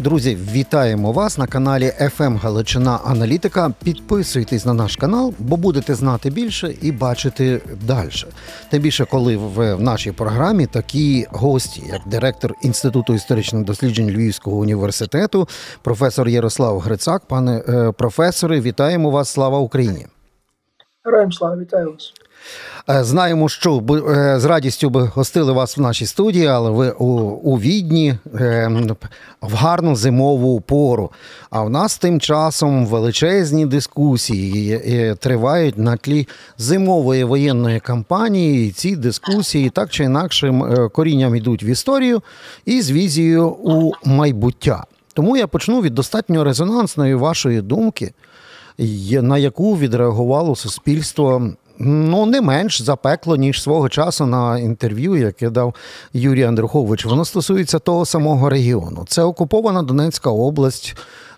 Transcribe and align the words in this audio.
Друзі, 0.00 0.38
вітаємо 0.52 1.12
вас 1.12 1.38
на 1.38 1.46
каналі 1.46 1.92
FM 2.00 2.38
Галичина 2.38 3.00
Аналітика. 3.04 3.72
Підписуйтесь 3.84 4.66
на 4.66 4.74
наш 4.74 4.96
канал, 4.96 5.34
бо 5.38 5.56
будете 5.56 5.94
знати 5.94 6.30
більше 6.30 6.74
і 6.82 6.92
бачити 6.92 7.60
далі. 7.86 8.10
Тим 8.70 8.82
більше, 8.82 9.04
коли 9.04 9.36
в 9.36 9.74
в 9.74 9.82
нашій 9.82 10.12
програмі 10.12 10.66
такі 10.66 11.26
гості, 11.30 11.82
як 11.92 12.00
директор 12.06 12.54
Інституту 12.62 13.14
історичних 13.14 13.64
досліджень 13.64 14.10
Львівського 14.10 14.56
університету, 14.56 15.48
професор 15.82 16.28
Ярослав 16.28 16.78
Грицак. 16.78 17.22
Пане 17.26 17.62
е, 17.68 17.92
професоре, 17.92 18.60
вітаємо 18.60 19.10
вас! 19.10 19.28
Слава 19.28 19.58
Україні! 19.58 20.06
Героям 21.04 21.32
слава, 21.32 21.56
вітаю 21.56 21.92
вас. 21.92 22.12
Е, 22.90 23.04
Знаємо, 23.04 23.48
що 23.48 23.82
е, 23.90 24.40
з 24.40 24.44
радістю 24.44 24.90
би 24.90 25.02
гостили 25.14 25.52
вас 25.52 25.76
в 25.76 25.80
нашій 25.80 26.06
студії, 26.06 26.46
але 26.46 26.70
ви 26.70 26.90
у, 26.90 27.04
у 27.22 27.58
Відні 27.58 28.14
е, 28.34 28.70
в 29.40 29.54
гарну 29.54 29.96
зимову 29.96 30.60
пору. 30.60 31.10
А 31.50 31.62
в 31.62 31.70
нас 31.70 31.98
тим 31.98 32.20
часом 32.20 32.86
величезні 32.86 33.66
дискусії 33.66 35.14
тривають 35.20 35.78
на 35.78 35.96
тлі 35.96 36.28
зимової 36.58 37.24
воєнної 37.24 37.80
кампанії. 37.80 38.68
І 38.68 38.70
ці 38.70 38.96
дискусії 38.96 39.70
так 39.70 39.90
чи 39.90 40.04
інакше 40.04 40.62
корінням 40.92 41.36
йдуть 41.36 41.62
в 41.62 41.64
історію 41.64 42.22
і 42.64 42.82
з 42.82 42.90
візією 42.90 43.48
у 43.48 43.92
майбуття. 44.04 44.84
Тому 45.14 45.36
я 45.36 45.46
почну 45.46 45.80
від 45.80 45.94
достатньо 45.94 46.44
резонансної 46.44 47.14
вашої 47.14 47.60
думки, 47.60 48.12
на 49.10 49.38
яку 49.38 49.76
відреагувало 49.76 50.56
суспільство 50.56 51.52
ну 51.78 52.26
не 52.26 52.40
менш 52.40 52.82
запекло, 52.82 53.36
ніж 53.36 53.62
свого 53.62 53.88
часу 53.88 54.26
на 54.26 54.58
інтерв'ю, 54.58 55.16
яке 55.16 55.50
дав 55.50 55.74
Юрій 56.12 56.42
Андрухович. 56.44 57.04
Воно 57.04 57.24
стосується 57.24 57.78
того 57.78 58.06
самого 58.06 58.50
регіону. 58.50 59.04
Це 59.08 59.22
окупована 59.22 59.82
Донецька 59.82 60.30
область. 60.30 60.96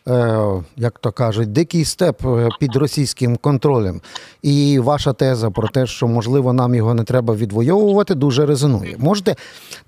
е, 0.08 0.38
Як 0.76 0.98
то 0.98 1.12
кажуть, 1.12 1.52
дикий 1.52 1.84
степ 1.84 2.26
е, 2.26 2.48
під 2.60 2.76
російським 2.76 3.36
контролем, 3.36 4.00
і 4.42 4.78
ваша 4.78 5.12
теза 5.12 5.50
про 5.50 5.68
те, 5.68 5.86
що 5.86 6.08
можливо 6.08 6.52
нам 6.52 6.74
його 6.74 6.94
не 6.94 7.04
треба 7.04 7.34
відвоювати, 7.34 8.14
дуже 8.14 8.46
резонує. 8.46 8.94
Можете 8.98 9.36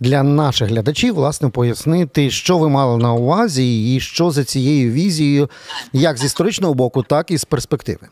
для 0.00 0.22
наших 0.22 0.68
глядачів 0.68 1.14
власне 1.14 1.48
пояснити, 1.48 2.30
що 2.30 2.58
ви 2.58 2.68
мали 2.68 3.02
на 3.02 3.12
увазі, 3.12 3.94
і 3.94 4.00
що 4.00 4.30
за 4.30 4.44
цією 4.44 4.92
візією, 4.92 5.50
як 5.92 6.18
з 6.18 6.24
історичного 6.24 6.74
боку, 6.74 7.02
так 7.02 7.30
і 7.30 7.38
з 7.38 7.44
перспективи. 7.44 8.08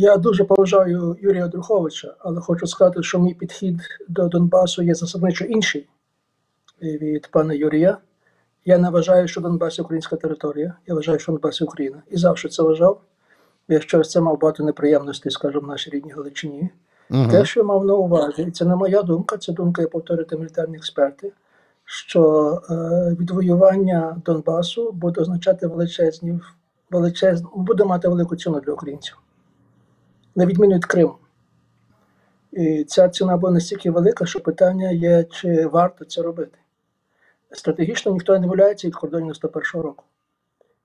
Я 0.00 0.16
дуже 0.16 0.44
поважаю 0.44 1.16
Юрія 1.20 1.48
Друховича, 1.48 2.14
але 2.18 2.40
хочу 2.40 2.66
сказати, 2.66 3.02
що 3.02 3.18
мій 3.18 3.34
підхід 3.34 3.80
до 4.08 4.28
Донбасу 4.28 4.82
є 4.82 4.94
засадничо 4.94 5.44
інший 5.44 5.88
від 6.82 7.30
пана 7.30 7.54
Юрія. 7.54 7.98
Я 8.64 8.78
не 8.78 8.90
вважаю, 8.90 9.28
що 9.28 9.40
Донбас 9.40 9.78
українська 9.78 10.16
територія. 10.16 10.74
Я 10.86 10.94
вважаю, 10.94 11.18
що 11.18 11.32
Донбас 11.32 11.62
Україна. 11.62 12.02
І 12.10 12.16
завжди 12.16 12.48
це 12.48 12.62
вважав. 12.62 13.00
Я 13.68 13.78
через 13.78 14.10
це 14.10 14.20
мав 14.20 14.40
багато 14.40 14.62
неприємностей, 14.62 15.32
скажімо, 15.32 15.60
в 15.60 15.68
нашій 15.68 15.90
рідній 15.90 16.12
Галичині. 16.12 16.70
Угу. 17.10 17.30
Те, 17.30 17.44
що 17.44 17.60
я 17.60 17.64
мав 17.64 17.84
на 17.84 17.94
увазі, 17.94 18.42
і 18.42 18.50
це 18.50 18.64
не 18.64 18.76
моя 18.76 19.02
думка, 19.02 19.36
це 19.36 19.52
думка, 19.52 19.82
я 19.82 19.88
повторюю, 19.88 20.26
мілітарні 20.32 20.76
експерти, 20.76 21.32
що 21.84 22.52
е, 22.70 22.74
відвоювання 23.20 24.22
Донбасу 24.24 24.92
буде 24.92 25.20
означати 25.20 25.66
величезні, 25.66 26.40
величезні, 26.90 27.48
буде 27.54 27.84
мати 27.84 28.08
велику 28.08 28.36
ціну 28.36 28.60
для 28.60 28.72
українців, 28.72 29.18
на 30.38 30.46
відміну 30.46 30.74
від 30.74 30.84
Криму. 30.84 31.14
І 32.52 32.84
ця 32.84 33.08
ціна 33.08 33.36
була 33.36 33.52
настільки 33.52 33.90
велика, 33.90 34.26
що 34.26 34.40
питання 34.40 34.90
є, 34.90 35.24
чи 35.24 35.66
варто 35.66 36.04
це 36.04 36.22
робити. 36.22 36.58
Стратегічно 37.52 38.12
ніхто 38.12 38.38
не 38.38 38.46
виявляється 38.46 38.86
від 38.86 38.96
кордонів 38.96 39.36
101 39.36 39.82
року. 39.82 40.04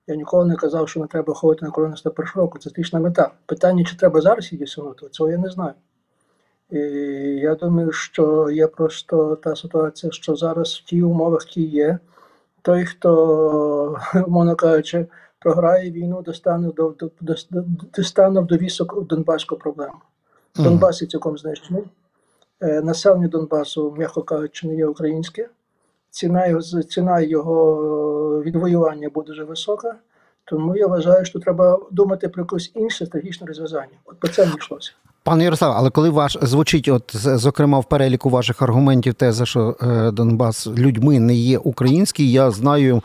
Я 0.06 0.14
ніколи 0.14 0.44
не 0.44 0.56
казав, 0.56 0.88
що 0.88 1.00
не 1.00 1.06
треба 1.06 1.34
ходити 1.34 1.64
на 1.64 1.70
кордони 1.70 1.96
101 1.96 2.30
року. 2.34 2.58
Це 2.58 2.62
стратегічна 2.62 3.00
мета. 3.00 3.30
Питання, 3.46 3.84
чи 3.84 3.96
треба 3.96 4.20
зараз 4.20 4.52
її 4.52 4.64
досягнути, 4.64 5.08
цього 5.08 5.30
я 5.30 5.38
не 5.38 5.50
знаю. 5.50 5.74
І 6.70 6.78
я 7.42 7.54
думаю, 7.54 7.92
що 7.92 8.50
є 8.50 8.66
просто 8.66 9.36
та 9.36 9.56
ситуація, 9.56 10.12
що 10.12 10.36
зараз 10.36 10.82
в 10.86 10.90
тих 10.90 11.04
умовах, 11.04 11.46
які 11.46 11.62
є, 11.62 11.98
той, 12.62 12.84
хто, 12.84 13.98
мовно 14.28 14.56
кажучи, 14.56 15.06
програє 15.44 15.90
війну, 15.90 16.22
достане 16.22 16.68
до, 16.76 16.94
до, 16.98 17.10
до, 17.20 17.34
достане 17.96 18.40
в 18.40 18.46
довісок 18.46 19.06
Донбаську 19.06 19.56
проблему. 19.56 19.94
Донбас 20.56 21.02
є 21.02 21.08
цілком 21.08 21.38
знищений. 21.38 21.84
Е, 22.60 22.80
Населення 22.80 23.28
Донбасу, 23.28 23.94
м'яко 23.98 24.22
кажучи, 24.22 24.66
не 24.66 24.74
є 24.74 24.86
українське. 24.86 25.48
Ціна 26.10 26.46
його, 26.46 26.62
ціна 26.62 27.20
його 27.20 28.42
відвоювання 28.42 29.08
буде 29.08 29.26
дуже 29.26 29.44
висока. 29.44 29.94
Тому 30.44 30.76
я 30.76 30.86
вважаю, 30.86 31.24
що 31.24 31.38
треба 31.38 31.78
думати 31.90 32.28
про 32.28 32.42
якусь 32.42 32.72
інше 32.74 33.06
стратегічне 33.06 33.46
розв'язання. 33.46 33.98
От 34.04 34.20
про 34.20 34.30
це 34.30 34.46
не 34.46 34.52
йшлося. 34.58 34.92
Пане 35.22 35.44
Ярослав, 35.44 35.74
але 35.76 35.90
коли 35.90 36.10
ваш 36.10 36.38
звучить, 36.42 36.88
от 36.88 37.16
зокрема 37.16 37.78
в 37.78 37.84
переліку 37.84 38.30
ваших 38.30 38.62
аргументів, 38.62 39.14
теза, 39.14 39.46
що 39.46 39.76
е, 39.82 40.10
Донбас 40.10 40.66
людьми 40.66 41.20
не 41.20 41.34
є 41.34 41.58
український, 41.58 42.32
я 42.32 42.50
знаю 42.50 43.02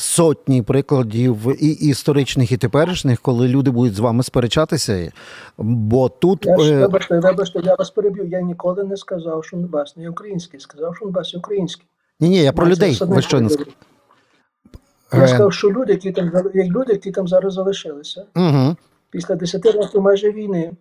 сотні 0.00 0.62
прикладів 0.62 1.62
і 1.62 1.70
історичних, 1.70 2.52
і 2.52 2.56
теперішніх, 2.56 3.20
коли 3.20 3.48
люди 3.48 3.70
будуть 3.70 3.94
з 3.94 3.98
вами 3.98 4.22
сперечатися. 4.22 5.12
Бо 5.58 6.08
тут 6.08 6.46
Я 6.46 6.58
ж 6.58 6.74
е, 6.74 6.78
вибачте, 6.78 7.20
вибачте, 7.20 7.60
я 7.64 7.74
вас 7.74 7.90
переб'ю. 7.90 8.26
Я 8.26 8.40
ніколи 8.40 8.84
не 8.84 8.96
сказав, 8.96 9.44
що 9.44 9.56
Донбас 9.56 9.96
не 9.96 10.10
український. 10.10 10.60
Сказав, 10.60 10.96
що 10.96 11.04
Донбас 11.04 11.34
український. 11.34 11.86
ні, 12.20 12.28
ні, 12.28 12.42
я 12.42 12.52
про 12.52 12.66
Це 12.66 12.72
людей. 12.72 12.98
Ви 13.00 13.22
щойно 13.22 13.44
не 13.44 13.50
сказали. 13.50 13.76
Я 15.12 15.28
сказав, 15.28 15.52
що 15.52 15.70
люди, 15.70 15.92
які 15.92 16.12
там 16.12 16.30
люди, 16.54 16.92
які 16.92 17.10
там 17.10 17.28
зараз 17.28 17.54
залишилися, 17.54 18.24
Угу. 18.36 18.76
після 19.10 19.34
10 19.34 19.66
років 19.66 20.00
майже 20.02 20.32
війни, 20.32 20.72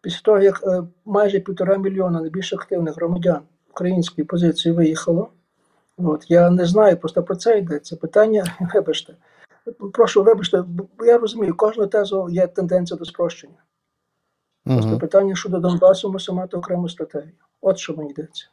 після 0.00 0.20
того, 0.24 0.38
як 0.40 0.60
е, 0.66 0.82
майже 1.04 1.40
півтора 1.40 1.76
мільйона 1.76 2.20
найбільш 2.20 2.52
активних 2.52 2.96
громадян 2.96 3.40
української 3.70 4.24
позиції 4.24 4.74
виїхало. 4.74 5.28
От 5.98 6.30
я 6.30 6.50
не 6.50 6.66
знаю, 6.66 6.96
просто 6.96 7.22
про 7.22 7.36
це 7.36 7.58
йдеться. 7.58 7.96
Питання, 7.96 8.56
вибачте. 8.74 9.16
Прошу, 9.92 10.22
вибачте, 10.22 10.64
бо 10.98 11.04
я 11.04 11.18
розумію, 11.18 11.54
кожна 11.56 11.86
тезу 11.86 12.28
є 12.30 12.46
тенденція 12.46 12.98
до 12.98 13.04
спрощення. 13.04 13.62
Просто 14.64 14.90
Угу. 14.90 14.98
питання 14.98 15.36
щодо 15.36 15.58
Донбасу 15.58 16.12
мусимо 16.12 16.40
мати 16.40 16.56
окрему 16.56 16.88
стратегію. 16.88 17.32
От 17.60 17.78
що 17.78 17.94
мені 17.94 18.10
йдеться. 18.10 18.46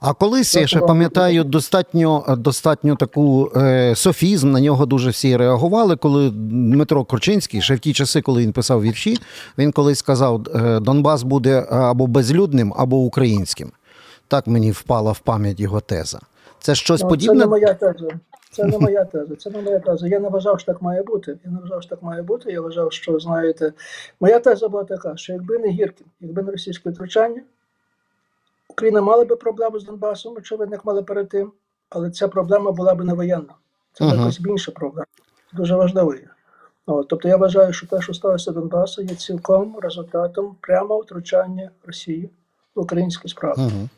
А 0.00 0.14
колись 0.14 0.54
я 0.54 0.66
ще 0.66 0.80
пам'ятаю 0.80 1.44
достатньо 1.44 2.36
достатньо 2.38 2.96
таку 2.96 3.52
е, 3.56 3.94
софізм. 3.96 4.50
На 4.50 4.60
нього 4.60 4.86
дуже 4.86 5.10
всі 5.10 5.36
реагували. 5.36 5.96
Коли 5.96 6.30
Дмитро 6.30 7.04
Корчинський, 7.04 7.62
ще 7.62 7.74
в 7.74 7.78
ті 7.78 7.92
часи, 7.92 8.22
коли 8.22 8.42
він 8.42 8.52
писав 8.52 8.82
вірші, 8.82 9.18
він 9.58 9.72
колись 9.72 9.98
сказав: 9.98 10.46
е, 10.54 10.80
Донбас 10.80 11.22
буде 11.22 11.66
або 11.70 12.06
безлюдним, 12.06 12.74
або 12.76 12.96
українським. 12.96 13.72
Так 14.28 14.46
мені 14.46 14.70
впала 14.70 15.12
в 15.12 15.18
пам'ять 15.18 15.60
його 15.60 15.80
теза. 15.80 16.20
Це 16.60 16.74
щось 16.74 17.02
Ну, 17.02 17.16
це 17.16 17.34
не 17.34 17.46
моя 17.46 17.74
теза. 17.74 18.08
Це 18.50 18.64
не 18.64 18.78
моя 18.78 19.04
теза. 19.04 19.36
Це 19.36 19.50
не 19.50 19.62
моя 19.62 19.78
теза. 19.78 20.08
Я 20.08 20.20
не 20.20 20.28
вважав, 20.28 20.60
що 20.60 20.72
так 20.72 20.82
має 20.82 21.02
бути. 21.02 21.38
Я 21.44 21.50
не 21.50 21.60
вважав, 21.60 21.82
що 21.82 21.90
так 21.90 22.02
має 22.02 22.22
бути. 22.22 22.52
Я 22.52 22.60
вважав, 22.60 22.92
що 22.92 23.18
знаєте, 23.18 23.72
моя 24.20 24.40
теза 24.40 24.68
була 24.68 24.84
така, 24.84 25.16
що 25.16 25.32
якби 25.32 25.58
не 25.58 25.68
Гіркін, 25.68 26.06
якби 26.20 26.42
не 26.42 26.50
російське 26.50 26.90
втручання, 26.90 27.42
Україна 28.68 29.00
мала 29.00 29.24
би 29.24 29.36
проблему 29.36 29.80
з 29.80 29.84
Донбасом, 29.84 30.34
очевидно, 30.36 30.74
як 30.74 30.84
мала 30.84 31.02
перед 31.02 31.28
тим, 31.28 31.52
але 31.90 32.10
ця 32.10 32.28
проблема 32.28 32.72
була 32.72 32.94
б 32.94 33.04
не 33.04 33.14
воєнна. 33.14 33.54
Це 33.92 34.04
якось 34.04 34.40
інша 34.40 34.72
проблема. 34.72 35.06
Дуже 35.52 35.76
важливою. 35.76 36.28
От, 36.86 37.08
тобто 37.08 37.28
я 37.28 37.36
вважаю, 37.36 37.72
що 37.72 37.86
те, 37.86 38.00
що 38.00 38.14
сталося 38.14 38.52
Донбасу, 38.52 39.02
є 39.02 39.14
цілком 39.14 39.76
результатом 39.82 40.56
прямого 40.60 41.00
втручання 41.00 41.70
Росії 41.86 42.30
в 42.74 42.80
українські 42.80 43.28
справи. 43.28 43.62
Угу. 43.62 43.88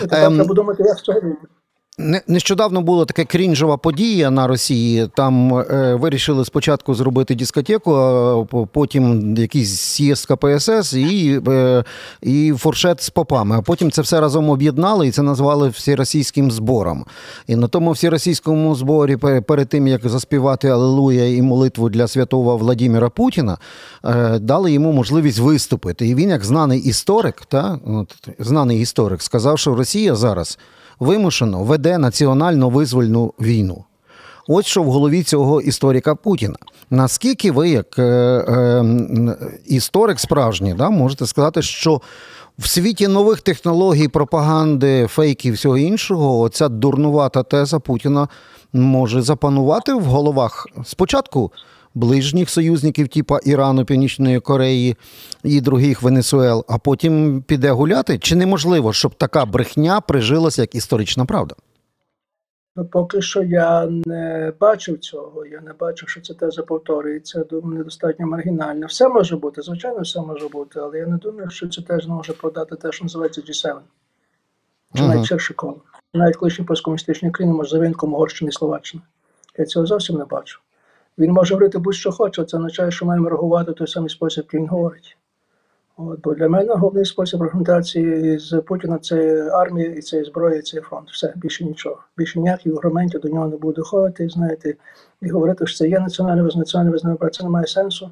Тепер 0.00 0.24
Ем, 0.24 0.34
треба 0.34 0.54
думати, 0.54 0.82
як 0.82 1.04
це. 1.04 1.20
Не- 1.20 1.36
Нещодавно 1.98 2.82
була 2.82 3.04
така 3.04 3.24
крінжова 3.24 3.76
подія 3.76 4.30
на 4.30 4.46
Росії. 4.46 5.08
Там 5.16 5.54
е, 5.54 5.94
вирішили 5.94 6.44
спочатку 6.44 6.94
зробити 6.94 7.34
дискотеку, 7.34 7.94
а 7.94 8.44
потім 8.72 9.36
якийсь 9.36 9.68
з'їзд 9.68 10.26
КПСС 10.26 10.94
і, 10.94 11.40
е, 11.48 11.84
і 12.22 12.52
фуршет 12.58 13.02
з 13.02 13.10
попами. 13.10 13.56
А 13.58 13.62
потім 13.62 13.90
це 13.90 14.02
все 14.02 14.20
разом 14.20 14.50
об'єднали 14.50 15.08
і 15.08 15.10
це 15.10 15.22
назвали 15.22 15.68
всеросійським 15.68 16.50
збором. 16.50 17.04
І 17.46 17.56
на 17.56 17.68
тому 17.68 17.92
всеросійському 17.92 18.74
зборі, 18.74 19.16
перед 19.46 19.68
тим 19.68 19.88
як 19.88 20.08
заспівати 20.08 20.68
Алелуя 20.68 21.24
і 21.24 21.42
молитву 21.42 21.88
для 21.88 22.08
святого 22.08 22.56
Владимира 22.56 23.08
Путіна, 23.08 23.58
е, 24.04 24.38
дали 24.38 24.72
йому 24.72 24.92
можливість 24.92 25.38
виступити. 25.38 26.08
І 26.08 26.14
він, 26.14 26.30
як 26.30 26.44
знаний 26.44 26.80
історик, 26.80 27.42
та, 27.48 27.78
от, 27.86 28.28
знаний 28.38 28.80
історик, 28.80 29.22
сказав, 29.22 29.58
що 29.58 29.74
Росія 29.74 30.14
зараз 30.14 30.58
вимушено 31.02 31.64
веде 31.64 31.98
національно 31.98 32.68
визвольну 32.68 33.34
війну. 33.40 33.84
Ось 34.48 34.66
що 34.66 34.82
в 34.82 34.90
голові 34.90 35.22
цього 35.22 35.60
історика 35.60 36.14
Путіна. 36.14 36.56
Наскільки 36.90 37.52
ви, 37.52 37.70
як 37.70 37.98
е, 37.98 38.02
е, 38.02 38.84
історик 39.66 40.20
справжній, 40.20 40.74
да, 40.74 40.90
можете 40.90 41.26
сказати, 41.26 41.62
що 41.62 42.00
В 42.58 42.68
світі 42.68 43.08
нових 43.08 43.40
технологій, 43.40 44.08
пропаганди, 44.08 45.06
фейків 45.06 45.52
і 45.52 45.54
всього 45.54 45.78
іншого, 45.78 46.40
оця 46.40 46.68
дурнувата 46.68 47.42
теза 47.42 47.78
Путіна 47.78 48.28
може 48.72 49.22
запанувати 49.22 49.94
в 49.94 50.04
головах 50.04 50.66
спочатку 50.84 51.52
ближніх 51.94 52.50
союзників, 52.50 53.08
типа 53.08 53.38
Ірану, 53.44 53.84
Північної 53.84 54.40
Кореї 54.40 54.96
і 55.44 55.60
других 55.60 56.02
Венесуел, 56.02 56.64
а 56.68 56.78
потім 56.78 57.42
піде 57.46 57.70
гуляти. 57.70 58.18
Чи 58.18 58.36
неможливо, 58.36 58.92
щоб 58.92 59.14
така 59.14 59.44
брехня 59.44 60.00
прижилася 60.00 60.62
як 60.62 60.74
історична 60.74 61.24
правда? 61.24 61.54
Ну, 62.76 62.84
поки 62.84 63.22
що 63.22 63.42
я 63.42 63.86
не 63.86 64.52
бачив 64.60 64.98
цього. 64.98 65.46
Я 65.46 65.60
не 65.60 65.72
бачив, 65.72 66.08
що 66.08 66.20
це 66.20 66.34
теза 66.34 66.62
повторюється. 66.62 67.44
Думаю, 67.44 67.78
недостатньо 67.78 68.26
маргінально. 68.26 68.86
Все 68.86 69.08
може 69.08 69.36
бути, 69.36 69.62
звичайно, 69.62 70.00
все 70.00 70.20
може 70.20 70.48
бути, 70.48 70.80
але 70.80 70.98
я 70.98 71.06
не 71.06 71.16
думаю, 71.16 71.50
що 71.50 71.68
це 71.68 71.82
теж 71.82 72.06
може 72.06 72.32
продати 72.32 72.76
те, 72.76 72.92
що 72.92 73.04
називається 73.04 73.40
G7. 73.40 73.78
Чи 74.94 75.02
навіть 75.02 75.26
ширше 75.26 75.54
коло. 75.54 75.80
Навіть 76.14 76.36
колишні 76.36 76.64
посткомуністичні 76.64 77.30
країни, 77.30 77.56
може, 77.56 77.70
за 77.70 77.78
винком 77.78 78.14
Угорщини 78.14 78.48
і 78.48 78.52
Словаччини. 78.52 79.02
Я 79.58 79.64
цього 79.64 79.86
зовсім 79.86 80.16
не 80.16 80.24
бачу. 80.24 80.60
Він 81.18 81.32
може 81.32 81.54
говорити 81.54 81.78
будь-що 81.78 82.12
хоче, 82.12 82.44
це 82.44 82.56
означає, 82.56 82.90
що 82.90 83.06
маємо 83.06 83.28
реагувати 83.28 83.72
той 83.72 83.86
самий 83.86 84.10
спосіб, 84.10 84.44
який 84.44 84.60
він 84.60 84.68
говорить. 84.68 85.16
От, 85.96 86.20
бо 86.20 86.34
для 86.34 86.48
мене 86.48 86.74
головний 86.74 87.04
спосіб 87.04 87.42
аргументації 87.42 88.38
з 88.38 88.60
Путіна 88.60 88.98
це 88.98 89.48
армія, 89.52 89.88
і 89.90 90.00
це 90.00 90.24
зброя, 90.24 90.58
і 90.58 90.62
це 90.62 90.80
фронт. 90.80 91.10
Все, 91.10 91.32
більше 91.36 91.64
нічого. 91.64 91.98
Більше 92.16 92.40
ніяких 92.40 92.72
аргументів 92.76 93.20
до 93.20 93.28
нього 93.28 93.48
не 93.48 93.56
буде 93.56 93.76
доходити, 93.76 94.28
знаєте, 94.28 94.74
і 95.22 95.30
говорити, 95.30 95.66
що 95.66 95.78
це 95.78 95.88
є 95.88 96.00
національне 96.00 96.42
національне 96.42 96.90
визнання, 96.90 97.30
це 97.32 97.44
не 97.44 97.50
має 97.50 97.66
сенсу. 97.66 98.10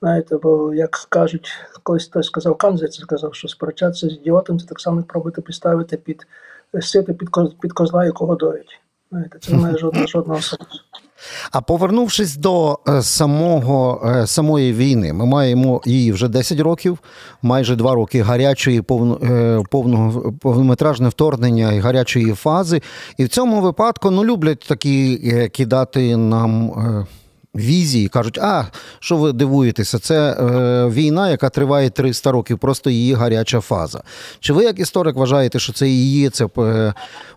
Знаєте, 0.00 0.36
бо 0.36 0.74
як 0.74 0.90
кажуть, 0.90 1.48
колись 1.82 2.08
хтось 2.08 2.26
сказав, 2.26 2.56
Канзе 2.56 2.88
це 2.88 3.02
сказав, 3.02 3.34
що 3.34 3.48
сперечатися 3.48 4.08
з 4.08 4.12
ідіотом, 4.12 4.58
це 4.58 4.66
так 4.66 4.80
само 4.80 5.02
пробувати 5.02 5.42
підставити 5.42 5.96
під 5.96 6.26
сити 6.80 7.14
під, 7.14 7.28
під 7.60 7.72
козла, 7.72 8.04
якого 8.04 8.34
доють. 8.34 8.80
Знаєте, 9.10 9.38
це 9.38 9.52
не 9.52 9.58
має 9.58 9.76
жодного 9.76 10.06
жодного 10.06 10.40
сенсу. 10.40 10.80
А 11.50 11.60
повернувшись 11.60 12.36
до 12.36 12.78
е, 12.88 13.02
самого 13.02 14.02
е, 14.16 14.26
самої 14.26 14.72
війни, 14.72 15.12
ми 15.12 15.26
маємо 15.26 15.80
її 15.84 16.12
вже 16.12 16.28
10 16.28 16.60
років, 16.60 16.98
майже 17.42 17.76
2 17.76 17.94
роки 17.94 18.22
гарячої 18.22 18.78
е, 18.78 19.62
повного 19.70 20.32
повнометражне 20.32 21.08
вторгнення 21.08 21.72
і 21.72 21.78
гарячої 21.78 22.32
фази. 22.32 22.82
І 23.16 23.24
в 23.24 23.28
цьому 23.28 23.60
випадку 23.60 24.10
ну 24.10 24.24
люблять 24.24 24.60
такі 24.68 25.18
кидати 25.52 26.16
нам. 26.16 26.72
Візії 27.54 28.08
кажуть, 28.08 28.38
а 28.38 28.64
що 29.00 29.16
ви 29.16 29.32
дивуєтеся? 29.32 29.98
Це 29.98 30.32
е, 30.32 30.88
війна, 30.88 31.30
яка 31.30 31.48
триває 31.48 31.90
300 31.90 32.32
років, 32.32 32.58
просто 32.58 32.90
її 32.90 33.14
гаряча 33.14 33.60
фаза. 33.60 34.02
Чи 34.40 34.52
ви, 34.52 34.64
як 34.64 34.78
історик, 34.78 35.16
вважаєте, 35.16 35.58
що 35.58 35.72
це 35.72 35.88
є 35.88 36.30
це 36.30 36.48
е, 36.58 36.94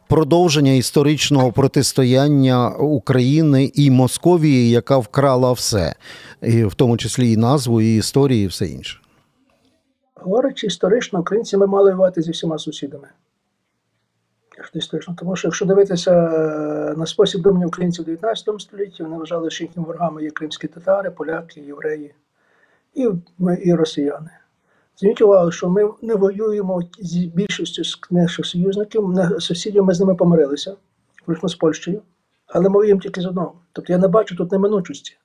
продовження 0.08 0.72
історичного 0.72 1.52
протистояння 1.52 2.70
України 2.70 3.72
і 3.74 3.92
Московії, 3.92 4.70
яка 4.70 4.98
вкрала 4.98 5.52
все, 5.52 5.96
і 6.42 6.64
в 6.66 6.74
тому 6.74 6.98
числі 6.98 7.32
і 7.32 7.38
назву, 7.38 7.82
і 7.82 7.98
історії, 7.98 8.44
і 8.44 8.48
все 8.48 8.68
інше? 8.68 9.00
Говорячи 10.16 10.68
історично, 10.68 11.20
українці 11.20 11.58
ми 11.58 11.68
мали 11.68 11.92
воювати 11.92 12.22
зі 12.22 12.32
всіма 12.32 12.58
сусідами. 12.58 13.08
Історично. 14.74 15.16
Тому 15.20 15.36
що 15.36 15.48
якщо 15.48 15.66
дивитися 15.66 16.12
е, 16.12 16.94
на 16.98 17.06
спосіб 17.06 17.42
думання 17.42 17.66
українців 17.66 18.04
у 18.04 18.06
19 18.06 18.62
столітті, 18.62 19.04
вони 19.04 19.18
вважали, 19.18 19.50
що 19.50 19.64
їхніми 19.64 19.88
ворогами 19.88 20.24
є 20.24 20.30
кримські 20.32 20.68
татари, 20.68 21.12
поляки, 21.12 21.62
євреї 21.62 22.14
і, 22.94 23.10
ми, 23.38 23.62
і 23.64 23.74
росіяни. 23.74 24.30
Зверніть 24.98 25.22
увагу, 25.22 25.52
що 25.52 25.70
ми 25.70 25.90
не 26.02 26.16
воюємо 26.16 26.82
з 27.00 27.16
більшістю 27.16 27.84
з 27.84 28.00
наших 28.12 28.46
союзників, 28.46 29.14
сусідів 29.40 29.86
ми 29.86 29.94
з 29.94 30.00
ними 30.00 30.16
помирилися, 30.16 30.76
включно 31.16 31.50
з 31.50 31.56
Польщею, 31.56 32.02
але 32.48 32.70
ми 32.70 32.76
воюємо 32.76 33.02
тільки 33.02 33.22
з 33.22 33.26
одного. 33.26 33.56
Тобто 33.72 33.94
я 33.94 34.00
не 34.00 34.08
бачу 34.08 34.36
тут 34.36 34.52
неминучості. 34.52 35.18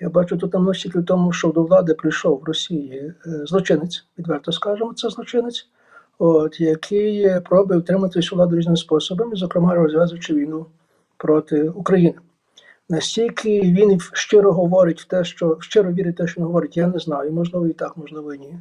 Я 0.00 0.08
бачу 0.08 0.36
тут 0.36 0.54
неминучість 0.54 0.94
в 0.96 1.04
тому, 1.04 1.32
що 1.32 1.48
до 1.48 1.62
влади 1.62 1.94
прийшов 1.94 2.40
в 2.40 2.44
Росії 2.44 3.14
е, 3.26 3.46
злочинець, 3.46 4.06
відверто 4.18 4.52
скажемо, 4.52 4.94
це 4.94 5.10
злочинець, 5.10 5.68
от, 6.18 6.60
який 6.60 7.22
е, 7.22 7.40
пробує 7.40 7.80
втримати 7.80 8.20
цю 8.20 8.36
владу 8.36 8.56
різними 8.56 8.76
способами, 8.76 9.36
зокрема 9.36 9.74
розв'язуючи 9.74 10.34
війну 10.34 10.66
проти 11.16 11.68
України. 11.68 12.18
Настільки 12.88 13.60
він 13.60 14.00
щиро 14.12 14.52
говорить 14.52 15.00
в 15.00 15.04
те, 15.04 15.24
що 15.24 15.56
щиро 15.60 15.92
вірить 15.92 16.14
в 16.14 16.18
те, 16.18 16.26
що 16.26 16.40
він 16.40 16.46
говорить, 16.46 16.76
я 16.76 16.86
не 16.86 16.98
знаю. 16.98 17.32
Можливо, 17.32 17.66
і 17.66 17.72
так, 17.72 17.96
можливо, 17.96 18.34
і 18.34 18.38
ні. 18.38 18.58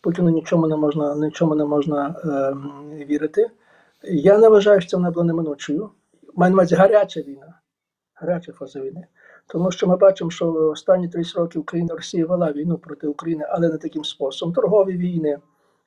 Путіну 0.00 0.30
нічому 0.30 0.66
не 0.66 0.76
можна, 0.76 1.14
нічому 1.14 1.54
не 1.54 1.64
можна 1.64 2.14
ем, 2.24 2.72
вірити. 3.08 3.50
Я 4.04 4.38
не 4.38 4.48
вважаю, 4.48 4.80
що 4.80 4.90
це 4.90 4.96
вона 4.96 5.10
була 5.10 5.26
неминучою. 5.26 5.90
Маю 6.34 6.50
на 6.50 6.54
увазі 6.54 6.74
гаряча 6.74 7.20
війна, 7.20 7.54
гаряча 8.14 8.52
фаза 8.52 8.80
війни. 8.80 9.06
Тому 9.46 9.70
що 9.70 9.86
ми 9.86 9.96
бачимо, 9.96 10.30
що 10.30 10.52
останні 10.52 11.08
30 11.08 11.36
років 11.36 11.60
Україна 11.60 11.94
Росія 11.94 12.26
вела 12.26 12.52
війну 12.52 12.78
проти 12.78 13.06
України, 13.06 13.46
але 13.48 13.68
не 13.68 13.78
таким 13.78 14.04
способом. 14.04 14.54
Торгові 14.54 14.96
війни, 14.96 15.28
е, 15.28 15.38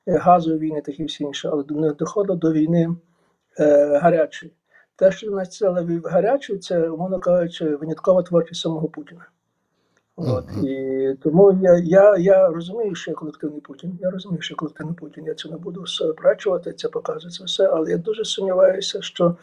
газові 0.06 0.58
війни, 0.58 0.80
такі 0.80 1.04
всі 1.04 1.24
інші, 1.24 1.48
але 1.48 1.64
не 1.68 1.92
доходило 1.92 2.38
до 2.38 2.52
війни 2.52 2.96
е, 3.58 3.98
гарячої. 3.98 4.52
Те, 4.96 5.12
що 5.12 5.30
нас 5.30 5.58
це 5.58 5.70
гарячою, 6.04 6.58
це, 6.58 6.88
умовно 6.88 7.20
кажучи, 7.20 7.76
виняткова 7.76 8.22
творчість 8.22 8.60
самого 8.60 8.88
Путіна. 8.88 9.26
От, 10.16 10.44
і 10.64 11.14
тому 11.22 11.58
я, 11.62 11.78
я, 11.78 12.16
я 12.16 12.48
розумію, 12.48 12.94
що 12.94 13.10
я 13.10 13.14
колективний 13.14 13.60
Путін. 13.60 13.98
Я 14.00 14.10
розумію, 14.10 14.42
що 14.42 14.54
я 14.54 14.56
колективний 14.56 14.94
Путін. 14.94 15.24
Я 15.24 15.34
це 15.34 15.48
не 15.48 15.56
буду 15.56 15.86
сперечувати, 15.86 16.72
це 16.72 16.88
показує 16.88 17.32
це 17.32 17.44
все. 17.44 17.66
Але 17.66 17.90
я 17.90 17.98
дуже 17.98 18.24
сумніваюся, 18.24 19.02
що 19.02 19.36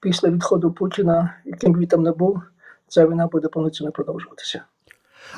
після 0.00 0.30
відходу 0.30 0.72
Путіна, 0.72 1.34
яким 1.44 1.72
б 1.72 1.78
він 1.78 1.86
там 1.86 2.02
не 2.02 2.12
був, 2.12 2.42
ця 2.88 3.06
війна 3.06 3.26
буде 3.26 3.48
повноцінно 3.48 3.92
продовжуватися. 3.92 4.64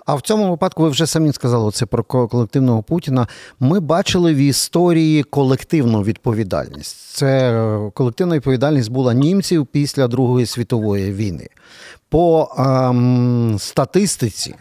А 0.06 0.15
в 0.15 0.21
цьому 0.21 0.50
випадку 0.50 0.83
ви 0.83 0.88
вже 0.88 1.06
самі 1.06 1.33
сказали 1.33 1.71
це 1.71 1.87
про 1.87 2.05
колективного 2.05 2.83
Путіна. 2.83 3.27
Ми 3.61 3.81
бачили 3.81 4.35
в 4.35 4.37
історії 4.37 5.23
колективну 5.23 6.03
відповідальність. 6.03 6.97
Це 6.97 7.53
е, 7.53 7.91
колективна 7.94 8.37
відповідальність 8.37 8.91
була 8.91 9.15
німців 9.15 9.67
після 9.67 10.09
Другої 10.09 10.47
світової 10.47 11.12
війни. 11.12 11.49
По 12.09 12.49
ем, 12.59 13.56
статистиці 13.59 14.55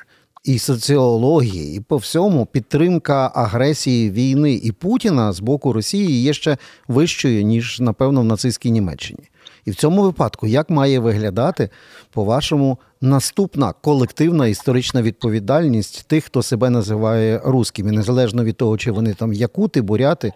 і 0.46 0.60
соціології, 0.60 1.78
і 1.78 1.80
по 1.80 1.98
всьому 1.98 2.46
підтримка 2.46 3.32
агресії 3.36 4.12
війни 4.12 4.54
і 4.54 4.72
Путіна 4.72 5.32
з 5.32 5.40
боку 5.40 5.74
Росії 5.74 6.22
є 6.22 6.34
ще 6.34 6.58
вищою, 6.88 7.44
ніж, 7.44 7.80
напевно, 7.80 8.22
в 8.22 8.26
нацистській 8.26 8.72
Німеччині. 8.72 9.30
І 9.66 9.72
в 9.72 9.76
цьому 9.76 10.04
випадку, 10.04 10.48
як 10.48 10.70
має 10.70 11.00
виглядати, 11.00 11.70
по-вашому, 12.12 12.78
наступна 13.06 13.74
колективна 13.74 14.48
історична 14.48 15.02
відповідальність 15.02 16.08
тих, 16.08 16.26
хто 16.26 16.44
себе 16.44 16.70
називає 16.70 17.42
русскими, 17.46 17.92
незалежно 17.92 18.44
від 18.44 18.58
того, 18.58 18.78
чи 18.78 18.92
вони 18.92 19.14
там 19.14 19.34
якути, 19.34 19.82
буряти 19.82 20.34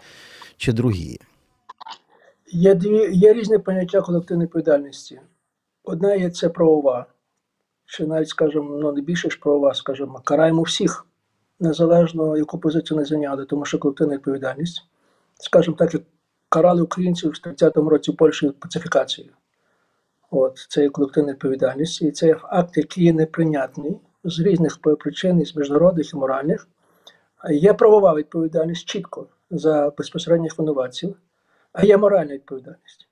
чи 0.58 0.74
другі? 0.74 1.20
Є 2.48 2.76
дві 2.76 3.10
є 3.12 3.34
різні 3.34 3.58
поняття 3.58 4.02
колективної 4.02 4.46
відповідальності. 4.46 5.20
Одна 5.84 6.16
є 6.16 6.30
це 6.30 6.50
правова, 6.50 7.06
чи 7.86 8.08
навіть, 8.08 8.30
скажімо, 8.30 8.78
ну 8.82 8.92
не 8.92 9.02
більше 9.02 9.30
ж 9.30 9.40
правова, 9.40 9.74
скажімо, 9.74 10.22
караємо 10.24 10.62
всіх, 10.62 11.06
незалежно 11.60 12.38
яку 12.38 12.60
позицію 12.60 12.98
не 12.98 13.06
зайняли, 13.06 13.46
тому 13.46 13.66
що 13.66 13.80
колективна 13.80 14.16
відповідальність, 14.16 14.84
скажімо 15.40 15.76
так, 15.80 15.94
як 15.94 16.04
карали 16.50 16.82
українців 16.82 17.30
в 17.32 17.48
30-му 17.48 17.90
році 17.90 18.12
Польщі 18.12 18.52
пацифікацією. 18.60 19.34
От 20.32 20.66
це 20.70 20.82
є 20.82 20.90
колективна 20.90 21.32
відповідальність, 21.32 22.02
і 22.02 22.12
це 22.12 22.28
є 22.28 22.38
акт, 22.44 22.78
який 22.78 23.04
є 23.04 23.14
неприйнятний 23.14 23.98
з 24.24 24.40
різних 24.40 24.78
причин, 25.00 25.46
з 25.46 25.56
міжнародних 25.56 26.14
і 26.14 26.18
моральних. 26.18 26.68
Є 27.52 27.74
правова 27.74 28.16
відповідальність 28.16 28.86
чітко 28.86 29.28
за 29.52 29.92
безпосередніх 29.98 30.58
винуватців, 30.58 31.16
а 31.74 31.86
є 31.86 31.98
моральна 31.98 32.34
відповідальність. 32.34 33.08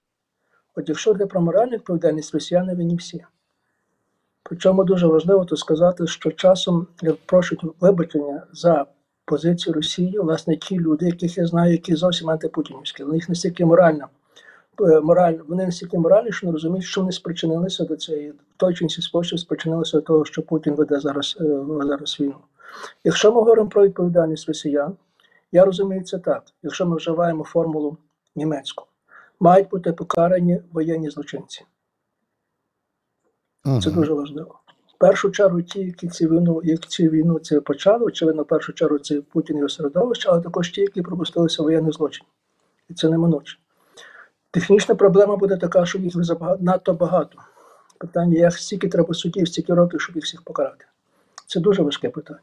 От 0.76 0.90
якщо 0.90 1.12
йде 1.12 1.26
про 1.26 1.42
моральну 1.42 1.72
відповідальність, 1.72 2.34
росіяни 2.34 2.76
винні 2.76 2.96
всі. 2.96 3.26
Причому 4.44 4.84
дуже 4.84 5.08
важливо 5.08 5.46
тут 5.46 5.60
сказати, 5.60 6.08
що 6.08 6.32
часом 6.32 6.88
просять 7.26 7.60
вибачення 7.80 8.44
за 8.54 8.86
позицію 9.26 9.74
Росії, 9.74 10.20
власне, 10.20 10.58
ті 10.58 10.80
люди, 10.80 11.06
яких 11.06 11.38
я 11.38 11.46
знаю, 11.46 11.72
які 11.72 11.96
зовсім 11.96 12.30
антипутінівські, 12.30 13.04
але 13.04 13.16
їх 13.16 13.30
настільки 13.30 13.66
морально, 13.66 14.04
е, 14.04 14.08
мораль, 14.80 15.38
вони 15.48 15.66
настільки 15.66 15.98
моральні, 15.98 16.32
що 16.32 16.48
не 16.48 16.54
розуміють, 16.54 16.86
що 16.86 17.02
вони 17.02 17.12
спричинилися 17.12 17.86
до 17.86 17.96
цієї, 17.96 18.32
в 18.32 18.58
той 18.58 18.74
чи 18.74 18.84
інший 18.84 19.04
спосіб 19.04 19.40
спричинилися 19.40 19.98
до 19.98 20.02
того, 20.02 20.26
що 20.26 20.42
Путін 20.42 20.76
веде 20.76 21.00
зараз, 21.00 21.38
е, 21.42 21.66
зараз 21.84 22.20
війну. 22.20 22.36
Якщо 23.04 23.32
ми 23.32 23.36
говоримо 23.36 23.70
про 23.70 23.86
відповідальність 23.86 24.48
росіян, 24.48 24.96
я 25.52 25.66
розумію 25.66 26.04
це 26.04 26.20
так. 26.20 26.44
Якщо 26.64 26.86
ми 26.86 26.96
вживаємо 26.96 27.44
формулу 27.44 27.98
німецьку, 28.36 28.86
мають 29.40 29.70
бути 29.70 29.94
покарані 29.94 30.62
воєнні 30.72 31.10
злочинці. 31.10 31.66
Це 33.84 33.92
дуже 33.92 34.14
важливо. 34.14 34.60
В 34.96 35.00
першу 35.00 35.32
чергу 35.32 35.62
ті, 35.62 35.80
які 35.80 36.08
цю 36.08 36.26
війну, 36.26 36.62
як 36.64 36.80
цю 36.80 37.04
війну 37.04 37.40
це 37.40 37.62
почали, 37.62 38.06
очевидно, 38.06 38.44
в 38.44 38.48
першу 38.48 38.74
чергу 38.74 39.00
це 39.00 39.22
Путін 39.22 39.56
і 39.56 39.60
його 39.60 39.70
середовище, 39.70 40.30
але 40.30 40.42
також 40.42 40.70
ті, 40.70 40.82
які 40.82 41.02
пропустилися 41.02 41.64
воєнний 41.64 41.92
злочин. 41.92 42.26
І 42.90 42.94
це 42.94 43.10
неминуче. 43.10 43.58
Технічна 44.52 44.96
проблема 44.96 45.36
буде 45.36 45.58
така, 45.58 45.86
що 45.86 45.98
їх 45.98 46.14
надто 46.60 46.94
багато. 46.94 47.38
Питання, 47.98 48.38
як 48.38 48.54
стільки 48.54 48.88
треба 48.88 49.14
суддів, 49.14 49.48
стільки 49.48 49.74
років, 49.74 50.02
щоб 50.02 50.16
їх 50.16 50.26
всіх 50.26 50.42
покарати. 50.42 50.86
Це 51.46 51.60
дуже 51.60 51.84
важке 51.84 52.10
питання. 52.10 52.40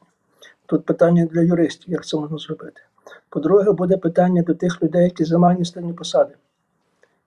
Тут 0.67 0.85
питання 0.85 1.27
для 1.27 1.41
юристів, 1.41 1.93
як 1.93 2.07
це 2.07 2.17
можна 2.17 2.39
зробити. 2.39 2.81
По-друге, 3.29 3.73
буде 3.73 3.97
питання 3.97 4.43
до 4.43 4.55
тих 4.55 4.83
людей, 4.83 5.05
які 5.05 5.25
займають 5.25 5.67
стані 5.67 5.93
посади 5.93 6.35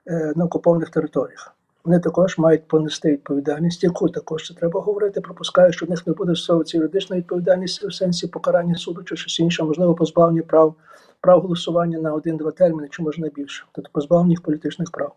е, 0.07 0.33
на 0.35 0.45
окупованих 0.45 0.89
територіях. 0.89 1.55
Вони 1.87 1.99
також 1.99 2.37
мають 2.37 2.67
понести 2.67 3.11
відповідальність, 3.11 3.83
яку 3.83 4.09
також 4.09 4.47
це 4.47 4.53
треба 4.53 4.81
говорити. 4.81 5.21
Пропускаю, 5.21 5.73
що 5.73 5.85
в 5.85 5.89
них 5.89 6.07
не 6.07 6.13
буде 6.13 6.35
стосовуватися 6.35 6.77
юридична 6.77 7.17
відповідальність 7.17 7.83
в 7.83 7.93
сенсі 7.93 8.27
покарання 8.27 8.75
суду 8.75 9.03
чи 9.03 9.15
щось 9.15 9.39
інше, 9.39 9.63
можливо, 9.63 9.95
позбавлення 9.95 10.41
прав 10.41 10.75
прав 11.21 11.41
голосування 11.41 11.99
на 11.99 12.13
один-два 12.13 12.51
терміни, 12.51 12.87
чи 12.91 13.03
можна 13.03 13.29
більше, 13.35 13.65
тобто 13.71 13.89
позбавлення 13.93 14.29
їх 14.29 14.41
політичних 14.41 14.91
прав. 14.91 15.15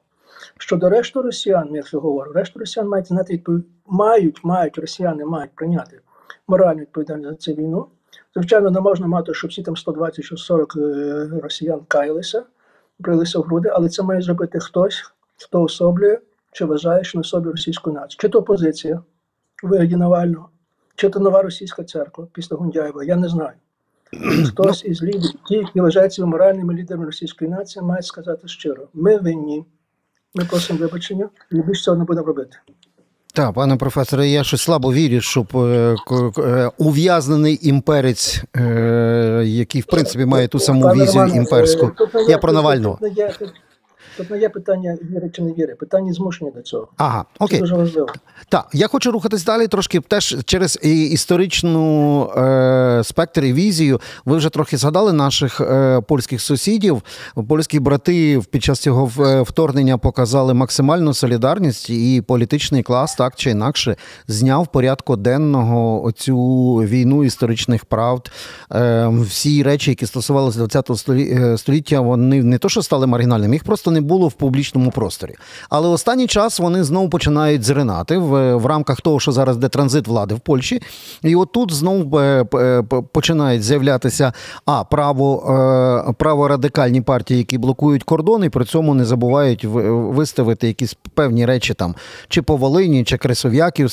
Щодо 0.59 0.89
решту 0.89 1.23
росіян, 1.23 1.75
як 1.75 1.93
я 1.95 2.01
говорю, 2.01 2.33
решту 2.33 2.59
росіян 2.59 2.89
мають 2.89 3.07
знати 3.07 3.33
відповідь, 3.33 3.65
мають, 3.87 4.45
мають 4.45 4.79
росіяни 4.79 5.25
мають 5.25 5.55
прийняти 5.55 6.01
моральну 6.49 6.81
відповідальність 6.81 7.31
за 7.31 7.37
цю 7.37 7.53
війну. 7.53 7.87
Звичайно, 8.35 8.71
не 8.71 8.81
можна 8.81 9.07
мати, 9.07 9.35
щоб 9.35 9.51
всі 9.51 9.63
там 9.63 9.77
120 9.77 10.25
чи 10.25 10.37
40 10.37 10.77
е, 10.77 11.29
росіян 11.43 11.81
каялися, 11.89 12.43
брилися 12.99 13.39
в 13.39 13.43
груди, 13.43 13.69
але 13.69 13.89
це 13.89 14.03
має 14.03 14.23
зробити 14.23 14.59
хтось, 14.61 15.13
хто 15.37 15.63
особлює 15.63 16.19
чи 16.53 16.65
вважає, 16.65 17.05
що 17.05 17.19
на 17.19 17.25
собі 17.25 17.51
російську 17.51 17.93
націю. 17.93 18.17
Чи 18.21 18.29
то 18.29 18.39
опозиція 18.39 19.03
у 19.63 19.69
вигляді 19.69 19.97
Навального, 19.97 20.49
чи 20.95 21.09
то 21.09 21.21
нова 21.21 21.43
російська 21.43 21.85
церква 21.85 22.27
після 22.33 22.57
Гундяєва, 22.57 23.05
я 23.05 23.17
не 23.17 23.29
знаю. 23.29 23.55
Хтось 24.49 24.85
із 24.85 25.03
лідерів, 25.03 25.33
ті, 25.49 25.55
які 25.55 25.81
вважають 25.81 26.13
себе 26.13 26.29
моральними 26.29 26.75
лідерами 26.75 27.07
російської 27.07 27.51
нації, 27.51 27.85
має 27.85 28.03
сказати 28.03 28.49
щиро: 28.49 28.89
ми 28.95 29.17
винні, 29.19 29.65
ми 30.35 30.45
просимо 30.45 30.79
вибачення, 30.79 31.29
і 31.53 31.63
більше 31.63 31.83
цього 31.83 31.97
не 31.97 32.05
будемо 32.05 32.27
робити. 32.27 32.57
Так, 33.35 33.53
пане 33.53 33.77
професоре, 33.77 34.29
я 34.29 34.45
щось 34.45 34.63
слабо 34.63 34.93
вірю, 34.93 35.21
щоб 35.21 35.57
е, 35.57 35.97
е, 36.39 36.71
ув'язнений 36.79 37.59
імперець, 37.63 38.43
е, 38.57 39.43
який 39.47 39.81
в 39.81 39.87
принципі 39.87 40.25
має 40.25 40.49
ту 40.49 40.59
саму 40.59 40.87
візію 40.89 41.27
імперську. 41.27 41.93
Я 42.29 42.39
про 42.39 42.53
Навального. 42.53 42.99
Тут 44.17 44.31
не 44.31 44.39
є 44.39 44.49
питання 44.49 44.99
віри 45.03 45.31
чи 45.33 45.43
не 45.43 45.53
віри, 45.53 45.75
питання 45.75 46.13
змушення 46.13 46.51
до 46.51 46.63
цього. 46.63 46.89
Ага, 46.97 47.25
окей. 47.39 47.59
Це 47.59 47.61
дуже 47.61 47.75
важливо. 47.75 48.09
Так, 48.49 48.69
я 48.73 48.89
хочу 48.89 49.13
рухатись 49.13 49.45
далі 49.45 49.67
трошки 49.67 50.01
теж 50.01 50.37
через 50.45 50.79
історичну 50.83 52.25
е, 52.37 53.01
спектр 53.05 53.45
і 53.45 53.53
візію. 53.53 54.01
Ви 54.25 54.37
вже 54.37 54.49
трохи 54.51 54.77
згадали 54.77 55.13
наших 55.13 55.61
е, 55.61 56.01
польських 56.01 56.41
сусідів. 56.41 57.03
Польські 57.49 57.81
брати 57.81 58.41
під 58.51 58.65
час 58.65 58.81
цього 58.81 59.11
е, 59.25 59.43
вторгнення 59.43 59.99
показали 59.99 60.55
максимальну 60.55 61.15
солідарність, 61.15 61.91
і 61.91 62.23
політичний 62.27 62.83
клас 62.83 63.15
так 63.15 63.37
чи 63.37 63.51
інакше 63.51 63.97
зняв 64.29 64.67
порядку 64.73 65.17
денного 65.17 66.05
оцю 66.05 66.37
війну 66.75 67.25
історичних 67.25 67.85
правд. 67.85 68.31
Е, 68.73 69.09
Всі 69.09 69.63
речі, 69.63 69.91
які 69.91 70.07
стосувалися 70.07 70.67
ХХ 70.67 71.09
е, 71.09 71.59
століття, 71.59 72.01
вони 72.01 72.43
не 72.43 72.59
то, 72.59 72.69
що 72.69 72.83
стали 72.83 73.07
маргінальними, 73.07 73.55
їх 73.55 73.65
просто 73.65 73.91
не 73.91 74.00
було 74.01 74.29
в 74.29 74.33
публічному 74.33 74.91
просторі. 74.91 75.35
Але 75.69 75.89
останній 75.89 76.27
час 76.27 76.59
вони 76.59 76.85
знову 76.85 77.09
починають 77.09 77.63
зринати 77.63 78.19
в, 78.19 78.55
в 78.57 78.67
рамках 78.67 79.01
того, 79.01 79.21
що 79.21 79.33
зараз 79.33 79.57
де 79.57 79.69
транзит 79.69 80.09
влади 80.09 80.35
в 80.35 80.41
Польщі. 80.41 80.83
І 81.23 81.37
отут 81.37 81.73
знову 81.73 82.19
е, 82.19 82.45
е, 82.55 82.83
починають 83.13 83.63
з'являтися 83.63 84.33
а 84.67 84.85
право 84.85 85.43
е, 86.09 86.13
право 86.13 86.49
радикальні 86.49 87.01
партії, 87.01 87.39
які 87.39 87.59
блокують 87.59 88.03
кордони, 88.03 88.51
при 88.51 88.65
цьому 88.65 88.95
не 88.95 89.05
забувають 89.05 89.65
виставити 89.65 90.67
якісь 90.67 90.97
певні 91.15 91.47
речі 91.47 91.75
там, 91.75 91.95
чи 92.29 92.43
по 92.43 92.57
Волині, 92.57 93.05
чи 93.05 93.17
Кресов'яків 93.17 93.91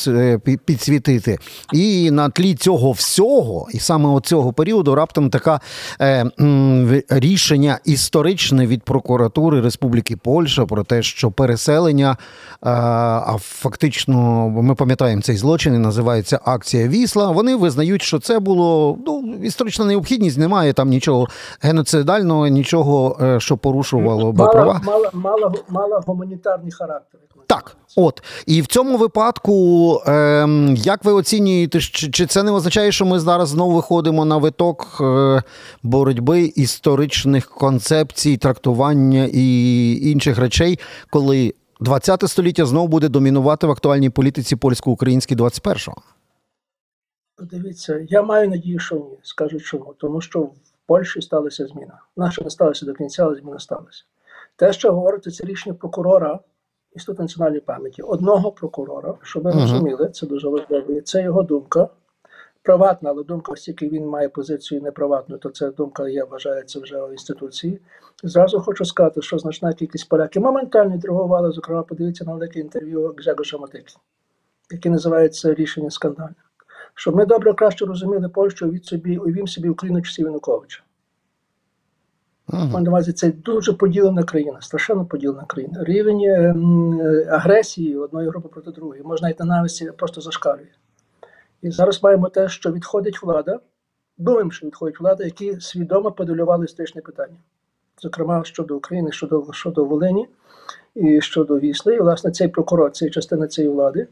підсвітити. 0.65 1.37
І 1.73 2.11
на 2.11 2.29
тлі 2.29 2.55
цього 2.55 2.91
всього, 2.91 3.67
і 3.73 3.79
саме 3.79 4.09
от 4.09 4.25
цього 4.25 4.53
періоду 4.53 4.95
раптом 4.95 5.29
така 5.29 5.59
е, 6.01 6.25
рішення 7.09 7.79
історичне 7.85 8.67
від 8.67 8.83
прокуратури 8.83 9.61
Республіки. 9.61 9.96
Республіки 9.97 10.17
Польща 10.23 10.65
про 10.65 10.83
те, 10.83 11.01
що 11.03 11.31
переселення, 11.31 12.11
е, 12.11 12.17
а 12.61 13.35
фактично 13.39 14.49
ми 14.49 14.75
пам'ятаємо 14.75 15.21
цей 15.21 15.37
злочин, 15.37 15.75
і 15.75 15.77
називається 15.77 16.39
акція 16.45 16.87
Вісла. 16.87 17.31
Вони 17.31 17.55
визнають, 17.55 18.01
що 18.01 18.19
це 18.19 18.39
було 18.39 18.97
ну, 19.05 19.35
історична 19.43 19.85
необхідність, 19.85 20.37
немає 20.37 20.73
там 20.73 20.89
нічого 20.89 21.27
геноцидального, 21.61 22.47
нічого, 22.47 23.17
е, 23.21 23.39
що 23.39 23.57
порушувало 23.57 24.31
би 24.31 24.45
права. 24.45 24.81
Мала, 24.83 25.09
мала, 25.13 25.53
мала 25.69 26.03
гуманітарний 26.07 26.71
характер. 26.71 27.19
Так, 27.47 27.77
от 27.95 28.23
і 28.45 28.61
в 28.61 28.67
цьому 28.67 28.97
випадку, 28.97 29.53
е, 30.07 30.47
як 30.75 31.05
ви 31.05 31.11
оцінюєте, 31.11 31.79
чи 31.79 32.25
це 32.25 32.43
не 32.43 32.51
означає, 32.51 32.91
що 32.91 33.05
ми 33.05 33.19
зараз 33.19 33.49
знову 33.49 33.75
виходимо 33.75 34.25
на 34.25 34.37
виток 34.37 34.97
е, 35.01 35.43
боротьби 35.83 36.41
історичних 36.55 37.49
концепцій, 37.49 38.37
трактування 38.37 39.29
і 39.33 40.09
інших 40.11 40.37
речей, 40.37 40.79
коли 41.09 41.53
20 41.79 42.29
століття 42.29 42.65
знову 42.65 42.87
буде 42.87 43.09
домінувати 43.09 43.67
в 43.67 43.71
актуальній 43.71 44.09
політиці 44.09 44.55
польсько-українській 44.55 45.35
21-го? 45.35 46.01
Дивіться, 47.39 48.05
я 48.09 48.21
маю 48.21 48.49
надію, 48.49 48.79
що 48.79 48.95
ні. 48.95 49.17
Скажу 49.23 49.59
чому. 49.59 49.95
Тому 49.97 50.21
що 50.21 50.39
в 50.41 50.53
Польщі 50.85 51.21
сталася 51.21 51.67
зміна. 51.67 51.99
Наша 52.17 52.43
не 52.43 52.49
сталася 52.49 52.85
до 52.85 52.93
кінця, 52.93 53.23
але 53.23 53.35
зміна 53.35 53.59
сталася. 53.59 54.03
Те, 54.55 54.73
що 54.73 54.93
говорите, 54.93 55.31
це 55.31 55.45
рішення 55.45 55.75
прокурора. 55.75 56.39
Інститут 56.97 57.19
національної 57.19 57.61
пам'яті 57.61 58.01
одного 58.01 58.51
прокурора, 58.51 59.13
щоб 59.21 59.43
ви 59.43 59.49
uh 59.49 59.53
-huh. 59.53 59.61
розуміли, 59.61 60.09
це 60.09 60.27
дуже 60.27 60.49
важливо. 60.49 61.01
Це 61.01 61.23
його 61.23 61.43
думка. 61.43 61.89
Приватна, 62.61 63.09
але 63.09 63.23
думка, 63.23 63.51
оскільки 63.51 63.89
він 63.89 64.05
має 64.05 64.29
позицію 64.29 64.81
неприватну, 64.81 65.37
то 65.37 65.49
це 65.49 65.71
думка 65.71 66.09
я 66.09 66.25
вважається 66.25 66.79
вже 66.79 67.01
в 67.01 67.11
інституції. 67.11 67.79
Зразу 68.23 68.59
хочу 68.59 68.85
сказати, 68.85 69.21
що 69.21 69.37
значна 69.37 69.73
кількість 69.73 70.09
поляків 70.09 70.41
моментально 70.41 70.95
відреагували, 70.95 71.51
зокрема, 71.51 71.83
подивіться 71.83 72.25
на 72.25 72.33
велике 72.33 72.59
інтерв'ю 72.59 73.15
Гжегоша 73.17 73.57
Матики, 73.57 73.93
яке 74.71 74.89
називається 74.89 75.53
рішення 75.53 75.89
скандальне. 75.89 76.35
Щоб 76.95 77.15
ми 77.15 77.25
добре 77.25 77.53
краще 77.53 77.85
розуміли 77.85 78.29
Польщу, 78.29 78.69
від 78.69 78.85
собі 78.85 79.17
увім 79.17 79.47
собі 79.47 79.69
Україну 79.69 80.01
часів 80.01 80.25
Януковича. 80.25 80.83
Ага. 82.47 83.03
Це 83.03 83.31
дуже 83.31 83.73
поділена 83.73 84.23
країна, 84.23 84.61
страшенно 84.61 85.05
поділена 85.05 85.45
країна. 85.47 85.83
Рівень 85.83 86.21
е, 86.21 86.55
агресії 87.31 87.97
одної 87.97 88.29
групи 88.29 88.49
проти 88.49 88.71
другої, 88.71 89.03
можна 89.03 89.27
навіть 89.27 89.39
ненависті 89.39 89.91
просто 89.97 90.21
зашкалює. 90.21 90.67
І 91.61 91.71
зараз 91.71 92.03
маємо 92.03 92.29
те, 92.29 92.49
що 92.49 92.71
відходить 92.71 93.23
влада, 93.23 93.59
думаємо, 94.17 94.51
що 94.51 94.67
відходить 94.67 94.99
влада, 94.99 95.23
які 95.23 95.59
свідомо 95.59 96.11
подолювали 96.11 96.65
історичне 96.65 97.01
питання, 97.01 97.37
зокрема 98.01 98.43
щодо 98.43 98.77
України, 98.77 99.11
щодо 99.11 99.47
щодо 99.51 99.85
Волині 99.85 100.27
і 100.95 101.21
щодо 101.21 101.59
Вісли. 101.59 101.95
І, 101.95 101.99
власне, 101.99 102.31
цей 102.31 102.47
прокурор, 102.47 102.91
це 102.91 103.09
частина 103.09 103.47
цієї 103.47 103.73
влади. 103.73 104.07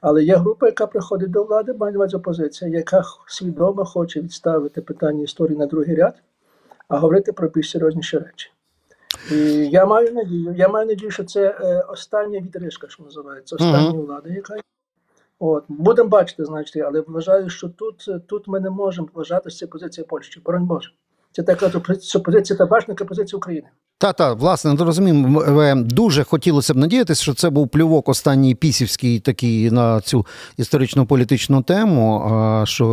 Але 0.00 0.24
є 0.24 0.36
група, 0.36 0.66
яка 0.66 0.86
приходить 0.86 1.30
до 1.30 1.44
влади, 1.44 1.72
має 1.72 1.96
опозиція, 1.96 2.70
яка 2.70 3.02
свідомо 3.26 3.84
хоче 3.84 4.20
відставити 4.20 4.80
питання 4.80 5.22
історії 5.22 5.58
на 5.58 5.66
другий 5.66 5.94
ряд 5.94 6.14
а 6.88 6.98
говорити 6.98 7.32
про 7.32 7.48
більш 7.48 7.70
серйозніші 7.70 8.18
речі. 8.18 8.50
І 9.32 9.36
я 9.68 9.86
маю 9.86 10.14
надію, 10.14 10.54
я 10.56 10.68
маю 10.68 10.86
надію, 10.86 11.10
що 11.10 11.24
це 11.24 11.58
е, 11.60 11.80
остання 11.80 12.40
відрижка, 12.40 12.88
що 12.88 13.02
називається, 13.02 13.56
остання 13.56 13.90
uh-huh. 13.90 14.06
влада, 14.06 14.28
яка 14.28 14.56
є. 14.56 14.62
От 15.38 15.64
будемо 15.68 16.08
бачити, 16.08 16.44
значить, 16.44 16.82
але 16.82 17.00
вважаю, 17.00 17.50
що 17.50 17.68
тут 17.68 18.08
тут 18.26 18.48
ми 18.48 18.60
не 18.60 18.70
можемо 18.70 19.08
вважати, 19.14 19.50
що 19.50 19.58
це 19.58 19.66
позиція 19.66 20.06
Польщі. 20.08 20.40
Боронь 20.44 20.64
Боже. 20.66 20.90
Це 21.38 21.44
така 21.44 21.80
позиція 22.24 22.56
табачника, 22.56 23.04
позиція 23.04 23.36
України. 23.36 23.66
Та 23.98 24.12
та 24.12 24.32
власне 24.32 24.74
ну, 24.78 24.84
розуміємо, 24.84 25.74
дуже 25.74 26.24
хотілося 26.24 26.74
б 26.74 26.76
надіятися, 26.76 27.22
що 27.22 27.34
це 27.34 27.50
був 27.50 27.68
плювок 27.68 28.08
останній 28.08 28.54
пісівський 28.54 29.20
такий 29.20 29.70
на 29.70 30.00
цю 30.00 30.26
історично 30.56 31.06
політичну 31.06 31.62
тему. 31.62 32.22
Що 32.64 32.86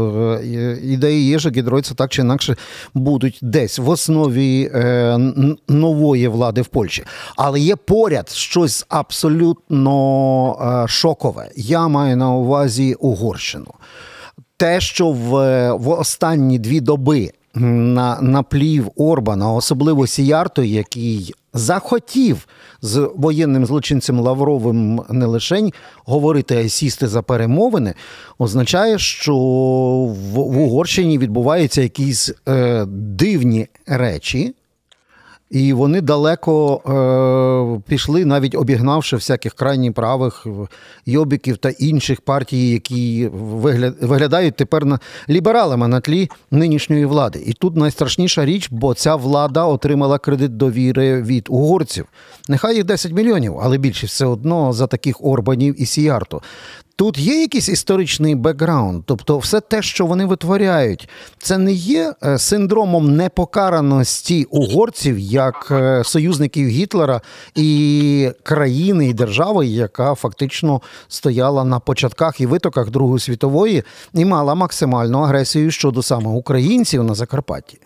е, 0.43 0.77
ідеї 0.83 1.27
Єжа 1.27 1.49
Гідройця 1.49 1.93
так 1.93 2.11
чи 2.11 2.21
інакше 2.21 2.55
будуть 2.93 3.39
десь 3.41 3.79
в 3.79 3.89
основі 3.89 4.71
е, 4.73 5.17
нової 5.67 6.27
влади 6.27 6.61
в 6.61 6.67
Польщі. 6.67 7.03
Але 7.35 7.59
є 7.59 7.75
поряд 7.75 8.29
щось 8.29 8.85
абсолютно 8.89 9.93
е, 10.83 10.87
шокове. 10.87 11.49
Я 11.55 11.87
маю 11.87 12.17
на 12.17 12.31
увазі 12.31 12.93
Угорщину. 12.93 13.73
Те, 14.57 14.79
що 14.79 15.09
в, 15.09 15.29
в 15.71 15.89
останні 15.89 16.59
дві 16.59 16.79
доби 16.79 17.31
на 17.55 18.21
наплів 18.21 18.91
Орбана, 18.95 19.53
особливо 19.53 20.07
Сіярто, 20.07 20.63
який 20.63 21.33
захотів 21.53 22.47
з 22.81 23.09
воєнним 23.15 23.65
злочинцем 23.65 24.19
Лавровим 24.19 25.01
не 25.09 25.25
лише 25.25 25.69
говорити, 26.05 26.55
а 26.55 26.59
й 26.59 26.69
сісти 26.69 27.07
за 27.07 27.21
перемовини, 27.21 27.93
означає, 28.37 28.99
що 28.99 29.35
в, 29.35 30.33
в 30.33 30.59
Угорщині 30.59 31.17
відбуваються 31.17 31.81
якісь 31.81 32.31
е, 32.47 32.85
дивні 32.89 33.67
речі. 33.87 34.55
І 35.55 35.73
вони 35.73 36.01
далеко 36.01 36.81
е, 36.85 37.89
пішли, 37.89 38.25
навіть 38.25 38.55
обігнавши 38.55 39.15
всяких 39.15 39.53
крайні 39.53 39.91
правих 39.91 40.47
йобіків 41.05 41.57
та 41.57 41.69
інших 41.69 42.21
партій, 42.21 42.69
які 42.69 43.29
виглядають 44.01 44.55
тепер 44.55 44.85
на 44.85 44.99
лібералами 45.29 45.87
на 45.87 45.99
тлі 45.99 46.29
нинішньої 46.51 47.05
влади. 47.05 47.43
І 47.45 47.53
тут 47.53 47.75
найстрашніша 47.75 48.45
річ, 48.45 48.67
бо 48.71 48.93
ця 48.93 49.15
влада 49.15 49.63
отримала 49.63 50.17
кредит 50.17 50.57
довіри 50.57 51.21
від 51.21 51.47
угорців. 51.49 52.05
Нехай 52.49 52.75
їх 52.75 52.83
10 52.83 53.11
мільйонів, 53.11 53.59
але 53.61 53.77
більше 53.77 54.07
все 54.07 54.25
одно 54.25 54.73
за 54.73 54.87
таких 54.87 55.25
Орбанів 55.25 55.81
і 55.81 55.85
Сіярту. 55.85 56.41
Тут 56.97 57.17
є 57.17 57.41
якийсь 57.41 57.69
історичний 57.69 58.35
бекграунд, 58.35 59.03
тобто 59.05 59.37
все 59.37 59.61
те, 59.61 59.81
що 59.81 60.05
вони 60.05 60.25
витворяють, 60.25 61.09
це 61.37 61.57
не 61.57 61.73
є 61.73 62.13
е, 62.23 62.37
синдромом 62.37 63.15
непокараності 63.15 64.43
угорців 64.43 65.19
як 65.19 65.67
е, 65.71 66.03
союзників 66.03 66.67
Гітлера 66.67 67.21
і 67.55 68.31
країни 68.43 69.09
і 69.09 69.13
держави, 69.13 69.67
яка 69.67 70.15
фактично 70.15 70.81
стояла 71.07 71.63
на 71.63 71.79
початках 71.79 72.41
і 72.41 72.45
витоках 72.45 72.89
Другої 72.89 73.19
світової 73.19 73.83
і 74.13 74.25
мала 74.25 74.55
максимальну 74.55 75.19
агресію 75.19 75.71
щодо 75.71 76.01
саме 76.01 76.29
українців 76.29 77.03
на 77.03 77.13
Закарпатті. 77.13 77.79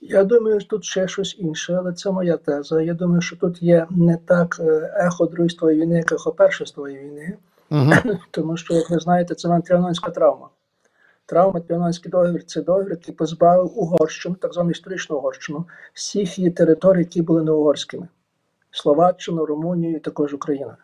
Я 0.00 0.24
думаю, 0.24 0.60
що 0.60 0.68
тут 0.68 0.84
ще 0.84 1.08
щось 1.08 1.36
інше, 1.38 1.74
але 1.74 1.92
це 1.92 2.10
моя 2.10 2.36
теза. 2.36 2.82
Я 2.82 2.94
думаю, 2.94 3.20
що 3.20 3.36
тут 3.36 3.62
є 3.62 3.86
не 3.90 4.16
так 4.16 4.56
е, 4.60 4.92
ехо 4.96 5.26
Другої 5.26 5.80
війни, 5.80 5.96
як 5.96 6.12
ехо 6.12 6.32
Першої 6.32 6.98
війни. 6.98 7.36
Тому 8.30 8.56
що, 8.56 8.74
як 8.74 8.90
ви 8.90 8.98
знаєте, 8.98 9.34
це 9.34 9.48
антианонська 9.48 10.10
травма. 10.10 10.48
Травма 11.26 11.60
Тріанонський 11.60 12.10
договір 12.10 12.44
це 12.44 12.62
договір, 12.62 12.90
який 12.90 13.14
позбавив 13.14 13.78
Угорщину, 13.78 14.34
так 14.34 14.54
звану 14.54 14.70
історичну 14.70 15.16
Угорщину, 15.16 15.64
всіх 15.92 16.38
її 16.38 16.50
територій, 16.50 16.98
які 16.98 17.22
були 17.22 17.42
не 17.42 17.50
угорськими: 17.50 18.08
Словаччину, 18.70 19.46
Румунію 19.46 19.96
і 19.96 20.00
також 20.00 20.34
Україна. 20.34 20.76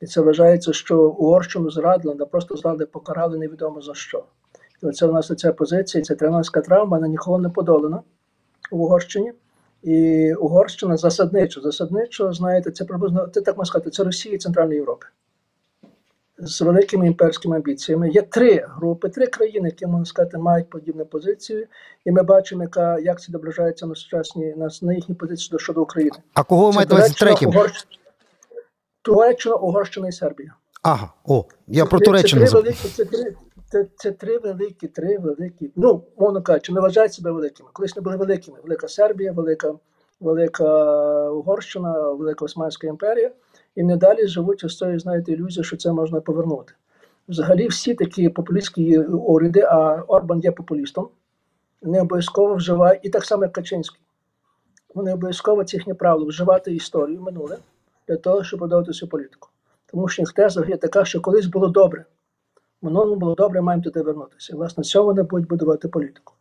І 0.00 0.06
це 0.06 0.20
вважається, 0.20 0.72
що 0.72 1.02
Угорщину 1.02 1.70
зрадили, 1.70 2.14
не 2.14 2.24
просто 2.24 2.56
зрадили, 2.56 2.86
покарали 2.86 3.38
невідомо 3.38 3.80
за 3.80 3.94
що. 3.94 4.24
І 4.82 4.86
оце 4.86 5.06
у 5.06 5.12
нас 5.12 5.32
ця 5.36 5.52
позиція, 5.52 6.04
ця 6.04 6.14
тріанонська 6.14 6.60
травма, 6.60 6.96
вона 6.96 7.08
ніколи 7.08 7.42
не 7.42 7.48
подолана 7.48 8.02
в 8.70 8.80
Угорщині. 8.80 9.32
І 9.82 10.32
Угорщина 10.34 10.96
засадничо, 10.96 11.60
засадничо, 11.60 12.32
знаєте, 12.32 12.70
це 12.70 12.84
приблизно, 12.84 13.26
це 13.26 13.40
так 13.40 13.56
можна 13.56 13.68
сказати, 13.70 13.90
це 13.90 14.04
Росія 14.04 14.34
і 14.34 14.38
Центральна 14.38 14.74
Європа 14.74 15.06
з 16.42 16.60
великими 16.60 17.06
імперськими 17.06 17.56
амбіціями. 17.56 18.10
Є 18.10 18.22
три 18.22 18.66
групи, 18.68 19.08
три 19.08 19.26
країни, 19.26 19.68
які 19.68 19.86
можна 19.86 20.04
сказати, 20.04 20.38
мають 20.38 20.70
подібну 20.70 21.06
позицію, 21.06 21.66
і 22.04 22.10
ми 22.10 22.22
бачимо, 22.22 22.62
яка 22.62 22.98
як 22.98 23.20
це 23.20 23.32
доближається 23.32 23.86
на 23.86 23.94
сучасні 23.94 24.54
на, 24.56 24.68
на 24.82 24.92
їхні 24.92 25.14
позиції 25.14 25.58
щодо 25.58 25.82
України. 25.82 26.16
А 26.34 26.42
кого 26.42 26.66
ви 26.66 26.72
маєте 26.72 26.96
з 26.96 27.14
третім? 27.14 27.52
Туреччина, 29.02 29.54
Угорщина 29.54 30.08
і 30.08 30.12
Сербія. 30.12 30.54
Ага, 30.82 31.12
о, 31.24 31.44
я 31.66 31.86
про 31.86 32.00
Туреччину. 32.00 32.46
Це, 32.46 32.50
це, 32.50 32.56
великі, 32.56 32.88
це, 32.88 33.04
три, 33.04 33.34
це, 33.70 33.86
це 33.96 34.10
три 34.12 34.38
великі, 34.38 34.88
три 34.88 35.18
великі. 35.18 35.70
Ну, 35.76 36.04
мовно 36.18 36.42
кажучи, 36.42 36.72
не 36.72 36.80
вважають 36.80 37.14
себе 37.14 37.30
великими. 37.30 37.68
Колись 37.72 37.96
не 37.96 38.02
були 38.02 38.16
великими. 38.16 38.58
Велика 38.62 38.88
Сербія, 38.88 39.32
велика, 39.32 39.74
велика 40.20 41.30
Угорщина, 41.30 42.10
Велика 42.10 42.44
Османська 42.44 42.86
імперія 42.86 43.30
і 43.80 43.82
не 43.82 43.96
далі 43.96 44.26
живуть 44.26 44.64
ось 44.64 44.78
цією, 44.78 44.98
знаєте, 44.98 45.32
ілюзією, 45.32 45.64
що 45.64 45.76
це 45.76 45.92
можна 45.92 46.20
повернути. 46.20 46.72
Взагалі, 47.28 47.68
всі 47.68 47.94
такі 47.94 48.28
популістські 48.28 48.98
уряди, 48.98 49.60
а 49.60 50.02
Орбан 50.08 50.40
є 50.40 50.52
популістом, 50.52 51.08
не 51.82 52.00
обов'язково 52.00 52.54
вживають, 52.54 53.00
і 53.04 53.08
так 53.08 53.24
само, 53.24 53.44
як 53.44 53.52
Качинський. 53.52 54.00
Вони 54.94 55.12
обов'язково 55.12 55.64
це 55.64 55.76
їхнє 55.76 55.94
правило 55.94 56.26
вживати 56.26 56.74
історію 56.74 57.20
минуле 57.20 57.56
для 58.08 58.16
того, 58.16 58.44
щоб 58.44 58.60
подавати 58.60 58.92
цю 58.92 59.08
політику. 59.08 59.48
Тому 59.86 60.08
що 60.08 60.22
їх 60.22 60.32
теза 60.32 60.66
є 60.68 60.76
така, 60.76 61.04
що 61.04 61.20
колись 61.20 61.46
було 61.46 61.68
добре. 61.68 62.04
Минулому 62.82 63.16
було 63.16 63.34
добре, 63.34 63.60
маємо 63.60 63.82
туди 63.82 64.02
вернутися. 64.02 64.52
І, 64.52 64.56
власне, 64.56 64.84
цього 64.84 65.04
вони 65.04 65.22
будуть 65.22 65.48
будувати 65.48 65.88
політику. 65.88 66.34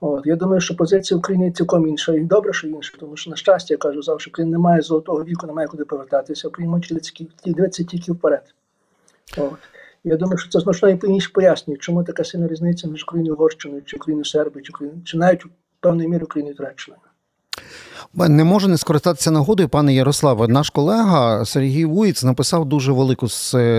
От 0.00 0.26
я 0.26 0.36
думаю, 0.36 0.60
що 0.60 0.76
позиція 0.76 1.18
України 1.18 1.50
цілком 1.50 1.86
інша 1.86 2.14
і 2.14 2.20
добре, 2.20 2.52
що 2.52 2.68
інша, 2.68 2.96
тому 3.00 3.16
що 3.16 3.30
на 3.30 3.36
щастя 3.36 3.74
я 3.74 3.78
кажу 3.78 4.02
завжди, 4.02 4.30
Україна 4.30 4.52
немає 4.52 4.82
золотого 4.82 5.24
віку, 5.24 5.46
немає 5.46 5.68
куди 5.68 5.84
повертатися. 5.84 6.48
Україна 6.48 6.76
може 6.76 7.00
дивитися 7.44 7.84
тільки 7.84 8.12
вперед. 8.12 8.54
От. 9.38 9.58
Я 10.04 10.16
думаю, 10.16 10.38
що 10.38 10.50
це 10.50 10.60
значно 10.60 10.88
інше 10.88 11.30
пояснює, 11.34 11.76
чому 11.76 12.04
така 12.04 12.24
сильна 12.24 12.48
різниця 12.48 12.88
між 12.88 13.02
Україною 13.02 13.34
Угорщиною, 13.34 13.82
чи 13.86 13.96
Україною 13.96 14.24
Сербією, 14.24 14.62
чи 14.62 14.70
Україною, 14.72 15.02
чи 15.04 15.18
навіть 15.18 15.42
певною 15.80 16.08
мірою 16.08 16.24
Україною 16.24 16.56
Туреччиною. 16.56 17.02
Не 18.14 18.44
можу 18.44 18.68
не 18.68 18.78
скористатися 18.78 19.30
нагодою, 19.30 19.68
пане 19.68 19.94
Ярославе. 19.94 20.48
Наш 20.48 20.70
колега 20.70 21.44
Сергій 21.44 21.84
Вуїц 21.84 22.24
написав 22.24 22.64
дуже 22.64 22.92
велику 22.92 23.28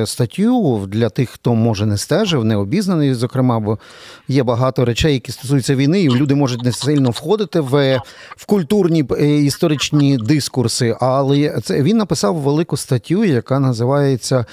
статтю 0.06 0.86
для 0.88 1.10
тих, 1.10 1.30
хто 1.30 1.56
може 1.56 1.86
не 1.86 1.98
стежив, 1.98 2.46
не 2.46 2.56
обізнаний. 2.56 3.14
Зокрема, 3.14 3.60
бо 3.60 3.80
є 4.28 4.44
багато 4.44 4.86
речей, 4.86 5.14
які 5.14 5.32
стосуються 5.32 5.76
війни, 5.76 6.02
і 6.02 6.10
люди 6.10 6.36
можуть 6.36 6.64
не 6.64 6.72
сильно 6.72 7.10
входити 7.10 7.60
в 7.60 8.02
в 8.38 8.46
культурні 8.46 9.06
е, 9.12 9.36
історичні 9.36 10.18
дискурси. 10.18 10.98
Але 11.00 11.60
це 11.64 11.82
він 11.82 11.98
написав 11.98 12.36
велику 12.36 12.78
статтю, 12.78 13.24
яка 13.24 13.60
називається 13.60 14.46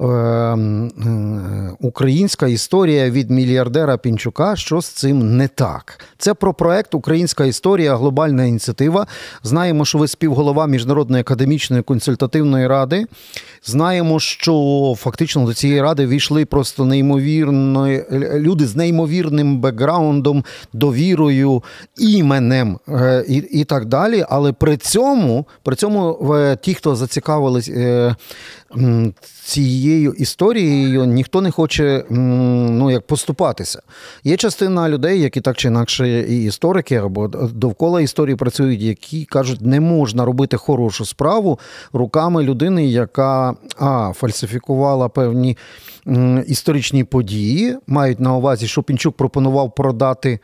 Ем, 0.00 0.86
е, 0.86 1.76
українська 1.80 2.46
історія 2.46 3.10
від 3.10 3.30
мільярдера 3.30 3.96
Пінчука. 3.96 4.56
Що 4.56 4.80
з 4.80 4.86
цим 4.86 5.36
не 5.36 5.48
так? 5.48 6.04
Це 6.18 6.34
про 6.34 6.54
проект 6.54 6.94
Українська 6.94 7.44
історія, 7.44 7.96
глобальна 7.96 8.44
ініціатива. 8.44 9.06
Знаємо, 9.42 9.84
що 9.84 9.98
ви 9.98 10.08
співголова 10.08 10.66
міжнародної 10.66 11.20
академічної 11.20 11.82
консультативної 11.82 12.66
ради. 12.66 13.06
Знаємо, 13.68 14.20
що 14.20 14.94
фактично 14.98 15.46
до 15.46 15.54
цієї 15.54 15.82
ради 15.82 16.06
війшли 16.06 16.44
просто 16.44 16.84
неймовірно 16.84 17.88
люди 18.34 18.66
з 18.66 18.76
неймовірним 18.76 19.58
бекграундом, 19.58 20.44
довірою, 20.72 21.62
іменем 21.98 22.78
е, 22.88 23.24
і 23.28 23.36
і 23.36 23.64
так 23.64 23.84
далі. 23.84 24.24
Але 24.28 24.52
при 24.52 24.76
цьому 24.76 25.46
при 25.62 25.76
цьому 25.76 26.32
е, 26.34 26.56
ті, 26.62 26.74
хто 26.74 26.96
зацікавились 26.96 27.70
цією 29.44 30.12
історією 30.12 31.04
ніхто 31.04 31.40
не 31.40 31.50
хоче 31.50 32.04
ну, 32.10 32.90
як 32.90 33.06
поступатися. 33.06 33.82
Є 34.24 34.36
частина 34.36 34.88
людей, 34.88 35.20
які 35.20 35.40
так 35.40 35.56
чи 35.56 35.68
інакше 35.68 36.20
і 36.20 36.44
історики 36.44 36.94
або 36.94 37.28
довкола 37.28 38.00
історії 38.00 38.36
працюють, 38.36 38.82
які 38.82 39.24
кажуть, 39.24 39.60
не 39.60 39.80
можна 39.80 40.24
робити 40.24 40.56
хорошу 40.56 41.04
справу 41.04 41.58
руками 41.92 42.42
людини, 42.42 42.86
яка 42.86 43.55
а, 43.78 44.12
фальсифікувала 44.14 45.08
певні 45.08 45.56
історичні 46.46 47.04
події. 47.04 47.76
Мають 47.86 48.20
на 48.20 48.34
увазі, 48.34 48.66
що 48.66 48.82
Пінчук 48.82 49.16
пропонував 49.16 49.74
продати. 49.74 50.40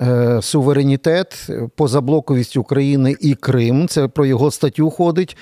Е, 0.00 0.42
суверенітет, 0.42 1.48
позаблоковість 1.76 2.56
України 2.56 3.16
і 3.20 3.34
Крим. 3.34 3.88
Це 3.88 4.08
про 4.08 4.26
його 4.26 4.50
статтю 4.50 4.90
ходить. 4.90 5.36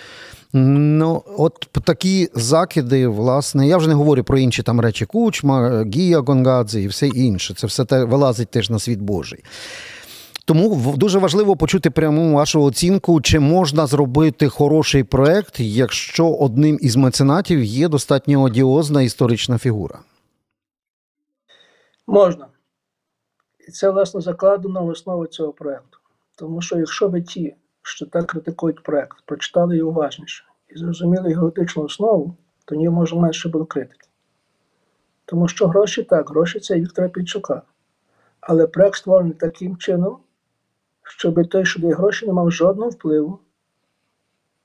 Ну, 0.53 1.23
от 1.39 1.69
такі 1.85 2.29
закиди, 2.35 3.09
власне, 3.09 3.69
я 3.69 3.77
вже 3.77 3.89
не 3.89 3.95
говорю 3.95 4.25
про 4.25 4.39
інші 4.39 4.63
там 4.63 4.81
речі 4.81 5.07
Кучма, 5.07 5.85
Гія 5.95 6.21
Гонгадзе 6.21 6.83
і 6.83 6.87
все 6.87 7.07
інше. 7.07 7.55
Це 7.55 7.67
все 7.67 7.85
те 7.85 8.05
вилазить 8.05 8.51
теж 8.51 8.71
на 8.71 8.79
світ 8.79 8.99
Божий. 8.99 9.45
Тому 10.45 10.95
дуже 10.97 11.19
важливо 11.19 11.57
почути 11.57 11.91
пряму 11.91 12.35
вашу 12.35 12.63
оцінку, 12.63 13.21
чи 13.21 13.41
можна 13.41 13.87
зробити 13.87 14.49
хороший 14.49 15.05
проект, 15.05 15.61
якщо 15.61 16.31
одним 16.31 16.79
із 16.81 16.97
меценатів 16.97 17.65
є 17.65 17.89
достатньо 17.89 18.43
одіозна 18.43 19.03
історична 19.03 19.59
фігура. 19.59 19.99
Можна. 22.07 22.47
І 23.69 23.71
це, 23.71 23.91
власне, 23.91 24.21
закладено 24.21 24.85
в 24.85 24.89
основу 24.89 25.27
цього 25.27 25.53
проекту. 25.53 25.99
Тому 26.37 26.63
що 26.63 26.79
якщо 26.79 27.09
ви 27.09 27.23
ті, 27.23 27.57
що 27.83 28.07
так 28.07 28.27
критикують 28.27 28.83
проект, 28.83 29.17
прочитали 29.27 29.77
його 29.77 29.91
уважніше 29.91 30.45
і 30.69 30.79
зрозуміли 30.79 31.31
його 31.31 31.49
етичну 31.49 31.83
основу, 31.83 32.37
то 32.65 32.75
ні 32.75 32.89
може 32.89 33.17
менше 33.17 33.49
було 33.49 33.67
критики. 33.67 34.09
Тому 35.25 35.49
що 35.49 35.67
гроші 35.67 36.03
так, 36.03 36.31
гроші 36.31 36.61
це 36.61 36.75
Віктора 36.75 37.09
Пінчука. 37.09 37.63
Але 38.41 38.67
проект 38.67 38.97
створений 38.97 39.35
таким 39.35 39.77
чином, 39.77 40.19
щоб 41.05 41.49
той, 41.49 41.65
що 41.65 41.81
дає 41.81 41.95
гроші, 41.95 42.27
не 42.27 42.33
мав 42.33 42.51
жодного 42.51 42.91
впливу 42.91 43.39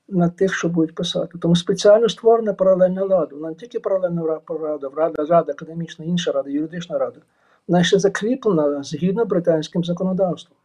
на 0.08 0.28
тих, 0.28 0.54
що 0.54 0.68
будуть 0.68 0.94
писати. 0.94 1.38
Тому 1.38 1.56
спеціально 1.56 2.08
створена 2.08 2.52
паралельна 2.52 3.00
рада. 3.00 3.28
Вона 3.32 3.48
не 3.48 3.54
тільки 3.54 3.80
паралельна 3.80 4.22
рада, 4.48 4.88
рада, 4.96 5.24
рада 5.24 5.52
академічна, 5.52 6.04
інша 6.04 6.32
рада, 6.32 6.50
юридична 6.50 6.98
рада. 6.98 7.20
Вона 7.68 7.84
ще 7.84 7.98
закріплена 7.98 8.82
згідно 8.82 9.24
британським 9.24 9.84
законодавством. 9.84 10.56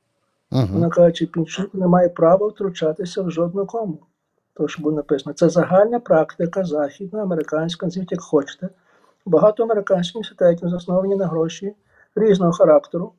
Угу. 0.52 0.68
Вона 0.74 0.90
каже, 0.90 1.16
що 1.16 1.28
Пінчук 1.28 1.74
не 1.74 1.88
має 1.88 2.10
права 2.10 2.48
втручатися 2.48 3.22
в 3.22 3.32
жодну 3.32 3.66
кому. 3.66 4.00
То, 4.54 4.68
що 4.68 4.82
було 4.82 4.96
написано. 4.96 5.34
Це 5.34 5.50
загальна 5.50 6.00
практика 6.00 6.64
західна, 6.64 7.22
американська, 7.22 7.86
називіть 7.86 8.12
як 8.12 8.22
хочете. 8.22 8.70
Багато 9.26 9.64
американських 9.64 10.16
університетів 10.16 10.70
засновані 10.70 11.16
на 11.16 11.28
гроші 11.28 11.74
різного 12.16 12.52
характеру. 12.52 13.12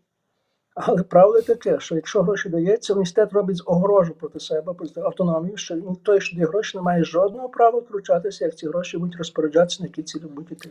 Але 0.76 1.02
правда 1.02 1.40
таке, 1.40 1.80
що 1.80 1.94
якщо 1.94 2.22
гроші 2.22 2.48
дається, 2.48 2.92
університет 2.92 3.32
робить 3.32 3.62
огорожу 3.66 4.14
проти 4.14 4.40
себе, 4.40 4.72
проти 4.74 5.00
автономію, 5.00 5.56
що 5.56 5.74
він 5.74 5.96
той, 6.02 6.20
що 6.20 6.36
дає 6.36 6.48
гроші, 6.48 6.76
не 6.78 6.82
має 6.82 7.04
жодного 7.04 7.48
права 7.48 7.78
втручатися, 7.78 8.44
як 8.44 8.54
ці 8.54 8.68
гроші 8.68 8.98
будуть 8.98 9.16
розпоряджатися, 9.16 9.82
на 9.82 9.86
які 9.86 10.02
цілі 10.02 10.22
будуть 10.22 10.52
іти. 10.52 10.70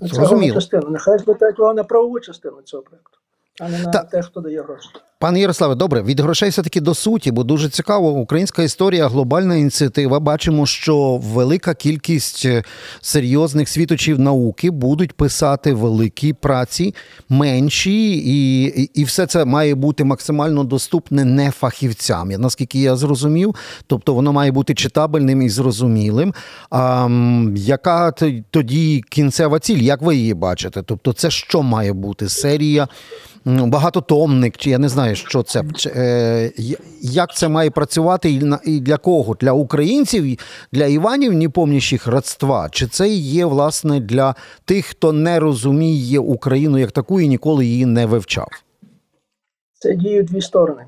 Це 0.00 0.20
головна 0.22 0.52
частина. 0.54 0.88
Нехай 0.88 1.18
звертають 1.18 1.58
увагу 1.58 1.74
на 1.74 1.84
правову 1.84 2.20
частину 2.20 2.56
цього 2.64 2.82
проекту, 2.82 3.18
а 3.60 3.68
не 3.68 3.78
на 3.82 3.90
Та- 3.90 4.04
те, 4.04 4.22
хто 4.22 4.40
дає 4.40 4.62
гроші. 4.62 4.88
Пане 5.18 5.40
Ярославе, 5.40 5.74
добре, 5.74 6.02
від 6.02 6.20
грошей 6.20 6.50
все-таки 6.50 6.80
до 6.80 6.94
суті, 6.94 7.32
бо 7.32 7.44
дуже 7.44 7.68
цікаво. 7.68 8.10
Українська 8.10 8.62
історія, 8.62 9.08
глобальна 9.08 9.56
ініціатива. 9.56 10.20
Бачимо, 10.20 10.66
що 10.66 11.16
велика 11.16 11.74
кількість 11.74 12.44
е, 12.44 12.62
серйозних 13.00 13.68
світочів 13.68 14.18
науки 14.18 14.70
будуть 14.70 15.12
писати 15.12 15.72
великі 15.72 16.32
праці, 16.32 16.94
менші, 17.28 18.10
і, 18.16 18.64
і, 18.64 18.90
і 18.94 19.04
все 19.04 19.26
це 19.26 19.44
має 19.44 19.74
бути 19.74 20.04
максимально 20.04 20.64
доступне 20.64 21.24
не 21.24 21.50
фахівцям. 21.50 22.28
Наскільки 22.28 22.80
я 22.80 22.96
зрозумів, 22.96 23.54
тобто 23.86 24.14
воно 24.14 24.32
має 24.32 24.52
бути 24.52 24.74
читабельним 24.74 25.42
і 25.42 25.48
зрозумілим. 25.48 26.34
А 26.70 27.08
яка 27.54 28.12
тоді 28.50 29.04
кінцева 29.10 29.58
ціль? 29.58 29.78
Як 29.78 30.02
ви 30.02 30.16
її 30.16 30.34
бачите? 30.34 30.82
Тобто, 30.82 31.12
це 31.12 31.30
що 31.30 31.62
має 31.62 31.92
бути? 31.92 32.28
Серія 32.28 32.88
багатотомник, 33.46 34.56
чи 34.56 34.70
я 34.70 34.78
не 34.78 34.88
знаю, 34.88 35.05
що 35.14 35.42
це. 35.42 35.64
Е, 35.86 36.52
як 37.00 37.34
це 37.34 37.48
має 37.48 37.70
працювати 37.70 38.40
і, 38.64 38.80
для 38.80 38.96
кого? 38.96 39.34
Для 39.34 39.52
українців, 39.52 40.38
для 40.72 40.86
Іванів, 40.86 41.32
не 41.32 41.48
помнящих 41.48 42.06
родства? 42.06 42.68
Чи 42.70 42.86
це 42.86 43.08
є, 43.08 43.46
власне, 43.46 44.00
для 44.00 44.34
тих, 44.64 44.86
хто 44.86 45.12
не 45.12 45.40
розуміє 45.40 46.18
Україну 46.18 46.78
як 46.78 46.92
таку 46.92 47.20
і 47.20 47.28
ніколи 47.28 47.66
її 47.66 47.86
не 47.86 48.06
вивчав? 48.06 48.48
Це 49.78 49.94
діє 49.94 50.22
дві 50.22 50.40
сторони. 50.40 50.86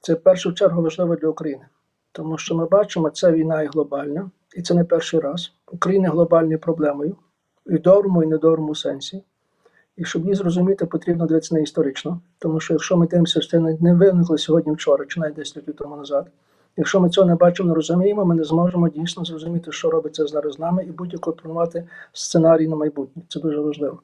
Це 0.00 0.14
в 0.14 0.22
першу 0.22 0.52
чергу 0.52 0.82
важливо 0.82 1.16
для 1.16 1.28
України, 1.28 1.64
тому 2.12 2.38
що 2.38 2.54
ми 2.54 2.66
бачимо, 2.66 3.10
ця 3.10 3.32
війна 3.32 3.62
є 3.62 3.68
глобальна, 3.72 4.30
і 4.56 4.62
це 4.62 4.74
не 4.74 4.84
перший 4.84 5.20
раз. 5.20 5.52
Україна 5.72 6.08
глобальною 6.08 6.58
проблемою, 6.58 7.16
і 7.66 7.74
в 7.74 7.82
доброму, 7.82 8.22
і 8.22 8.26
недоброму 8.26 8.74
сенсі. 8.74 9.22
І 9.96 10.04
щоб 10.04 10.22
її 10.22 10.34
зрозуміти, 10.34 10.86
потрібно 10.86 11.26
дивитися 11.26 11.54
не 11.54 11.62
історично. 11.62 12.20
Тому 12.38 12.60
що 12.60 12.74
якщо 12.74 12.96
ми 12.96 13.06
дивимося, 13.06 13.40
що 13.40 13.50
це 13.50 13.58
не- 13.80 13.94
виникло 13.94 14.38
сьогодні 14.38 14.72
вчора, 14.72 15.04
чи 15.08 15.20
навіть 15.20 15.34
10 15.34 15.56
років 15.56 15.74
тому 15.74 15.96
назад. 15.96 16.26
Якщо 16.76 17.00
ми 17.00 17.08
цього 17.10 17.26
не 17.26 17.34
бачимо, 17.34 17.68
не 17.68 17.74
розуміємо, 17.74 18.24
ми 18.24 18.34
не 18.34 18.44
зможемо 18.44 18.88
дійсно 18.88 19.24
зрозуміти, 19.24 19.72
що 19.72 19.90
робиться 19.90 20.26
зараз 20.26 20.54
з 20.54 20.58
нами, 20.58 20.84
і 20.84 20.92
будь-яко 20.92 21.32
планувати 21.32 21.84
сценарій 22.12 22.68
на 22.68 22.76
майбутнє. 22.76 23.22
Це 23.28 23.40
дуже 23.40 23.60
важливо. 23.60 24.00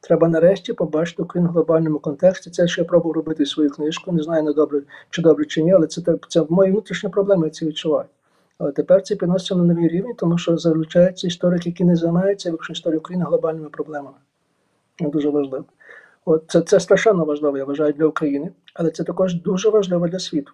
Треба 0.00 0.28
нарешті 0.28 0.72
побачити 0.72 1.22
Україну 1.22 1.50
в 1.50 1.52
глобальному 1.52 1.98
контексті. 1.98 2.50
Це 2.50 2.68
ще 2.68 2.80
я 2.80 2.84
пробував 2.88 3.16
робити 3.16 3.46
свою 3.46 3.70
книжку. 3.70 4.12
Не 4.12 4.22
знаю, 4.22 4.42
не 4.42 4.52
добре 4.52 4.82
чи 5.10 5.22
добре 5.22 5.44
чи 5.44 5.62
ні, 5.62 5.72
але 5.72 5.86
це, 5.86 6.02
це 6.28 6.46
мої 6.48 6.70
внутрішні 6.72 7.10
проблеми, 7.10 7.46
я 7.46 7.50
це 7.50 7.66
відчуваю. 7.66 8.06
Але 8.58 8.72
тепер 8.72 9.02
це 9.02 9.16
підноситься 9.16 9.54
на 9.54 9.64
новий 9.64 9.88
рівень, 9.88 10.14
тому 10.18 10.38
що 10.38 10.58
залучаються 10.58 11.26
історики, 11.26 11.68
які 11.68 11.84
не 11.84 11.96
займаються 11.96 12.50
виключно 12.50 12.72
історією 12.72 13.00
України 13.00 13.24
глобальними 13.24 13.68
проблемами. 13.68 14.16
Це 14.98 15.08
дуже 15.08 15.28
важливо. 15.28 15.64
От 16.24 16.44
це, 16.48 16.60
це 16.60 16.80
страшенно 16.80 17.24
важливо, 17.24 17.58
я 17.58 17.64
вважаю, 17.64 17.92
для 17.92 18.06
України, 18.06 18.50
але 18.74 18.90
це 18.90 19.04
також 19.04 19.34
дуже 19.34 19.68
важливо 19.68 20.08
для 20.08 20.18
світу. 20.18 20.52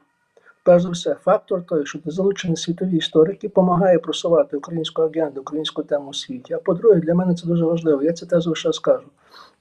Перш 0.62 0.83
за 0.83 0.90
все, 0.90 1.14
фактор 1.14 1.62
той, 1.66 1.87
що 1.87 1.98
залучені 2.05 2.57
світові 2.57 2.96
історики, 2.96 3.48
допомагає 3.48 3.98
просувати 3.98 4.57
українську 4.57 5.03
агенду, 5.03 5.40
українську 5.40 5.83
тему 5.83 6.11
у 6.11 6.14
світі. 6.14 6.55
А 6.55 6.59
по-друге, 6.59 7.00
для 7.00 7.14
мене 7.14 7.35
це 7.35 7.46
дуже 7.46 7.64
важливо. 7.64 8.03
Я 8.03 8.12
це 8.12 8.26
тезу 8.26 8.55
ще 8.55 8.72
скажу. 8.72 9.07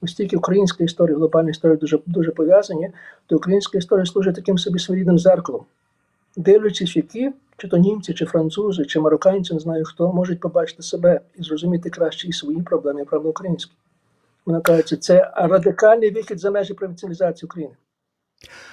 Оскільки 0.02 0.36
українська 0.36 0.84
історія, 0.84 1.16
глобальна 1.16 1.50
історія 1.50 1.76
дуже, 1.76 1.98
дуже 2.06 2.30
пов'язані, 2.30 2.90
то 3.26 3.36
українська 3.36 3.78
історія 3.78 4.06
служить 4.06 4.34
таким 4.34 4.58
собі 4.58 4.78
своєрідним 4.78 5.18
зеркалом. 5.18 5.64
Дивлячись, 6.36 6.96
які, 6.96 7.32
чи 7.56 7.68
то 7.68 7.76
німці, 7.76 8.14
чи 8.14 8.26
французи, 8.26 8.84
чи 8.84 9.00
марокканці, 9.00 9.54
не 9.54 9.60
знаю 9.60 9.84
хто, 9.84 10.12
можуть 10.12 10.40
побачити 10.40 10.82
себе 10.82 11.20
і 11.38 11.42
зрозуміти 11.42 11.90
краще 11.90 12.28
і 12.28 12.32
свої 12.32 12.62
проблеми, 12.62 13.02
і 13.02 13.04
проблеми 13.04 13.30
українські. 13.30 13.72
Вона 14.46 14.60
каже, 14.60 14.96
це 14.96 15.32
радикальний 15.36 16.10
вихід 16.10 16.40
за 16.40 16.50
межі 16.50 16.74
приватизації 16.74 17.46
України. 17.46 17.74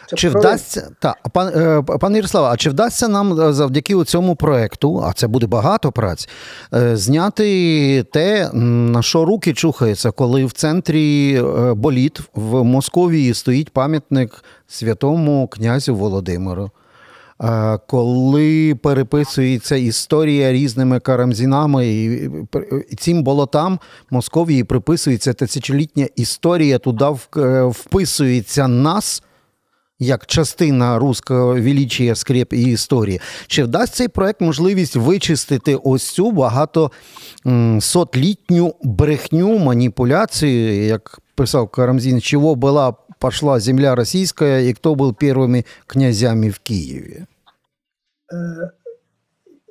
Це 0.09 0.15
Чи 0.15 0.29
прорив. 0.29 0.49
вдасться 0.49 0.89
та 0.99 1.15
пан 1.33 1.47
е, 1.47 1.81
пане 1.99 2.15
Ярославе, 2.17 2.47
а 2.47 2.57
чи 2.57 2.69
вдасться 2.69 3.07
нам 3.07 3.41
е, 3.41 3.53
завдяки 3.53 4.03
цьому 4.03 4.35
проекту, 4.35 5.03
а 5.05 5.13
це 5.13 5.27
буде 5.27 5.47
багато 5.47 5.91
праць, 5.91 6.29
е, 6.73 6.97
зняти 6.97 8.03
те, 8.03 8.49
на 8.53 9.01
що 9.01 9.25
руки 9.25 9.53
чухаються, 9.53 10.11
коли 10.11 10.45
в 10.45 10.51
центрі 10.51 11.41
боліт 11.75 12.19
в 12.35 12.63
Московії 12.63 13.33
стоїть 13.33 13.69
пам'ятник 13.69 14.43
святому 14.67 15.47
князю 15.47 15.95
Володимиру? 15.95 16.71
Е, 17.43 17.79
Коли 17.87 18.75
переписується 18.75 19.75
історія 19.75 20.51
різними 20.51 20.99
карамзінами, 20.99 21.87
і 22.89 22.95
цим 22.97 23.23
болотам 23.23 23.79
Московії 24.09 24.63
приписується 24.63 25.33
тисячолітня 25.33 26.07
історія, 26.15 26.79
туди 26.79 27.05
е, 27.37 27.63
вписується 27.63 28.67
нас 28.67 29.23
як 29.99 30.25
частина 30.25 30.99
руського 30.99 31.53
величія, 31.53 32.15
скреп 32.15 32.53
і 32.53 32.61
історії. 32.63 33.21
Чи 33.47 33.63
вдасть 33.63 33.95
цей 33.95 34.07
проект 34.07 34.41
можливість 34.41 34.95
вичистити 34.95 35.75
ось 35.75 36.09
цю 36.09 36.31
багато 36.31 36.91
м, 37.47 37.81
сотлітню 37.81 38.75
брехню, 38.83 39.57
маніпуляцію, 39.59 40.85
як 40.85 41.19
писав 41.35 41.69
Карамзін, 41.69 42.21
чого 42.21 42.55
була 42.55 42.93
пошла 43.19 43.59
земля 43.59 43.95
російська, 43.95 44.57
і 44.57 44.73
хто 44.73 44.95
був 44.95 45.15
першими 45.15 45.63
князями 45.87 46.49
в 46.49 46.59
Києві? 46.59 47.25
Е, 48.33 48.71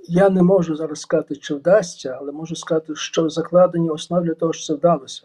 Я 0.09 0.31
не 0.31 0.43
можу 0.43 0.77
зараз 0.77 1.01
сказати, 1.01 1.37
чи 1.37 1.55
вдасться, 1.55 2.17
але 2.21 2.33
можу 2.33 2.57
сказати, 2.57 2.93
що 2.97 3.29
закладені 3.29 3.91
основи 3.91 4.27
для 4.27 4.35
того, 4.35 4.53
щоб 4.53 4.67
це 4.67 4.75
вдалося. 4.75 5.23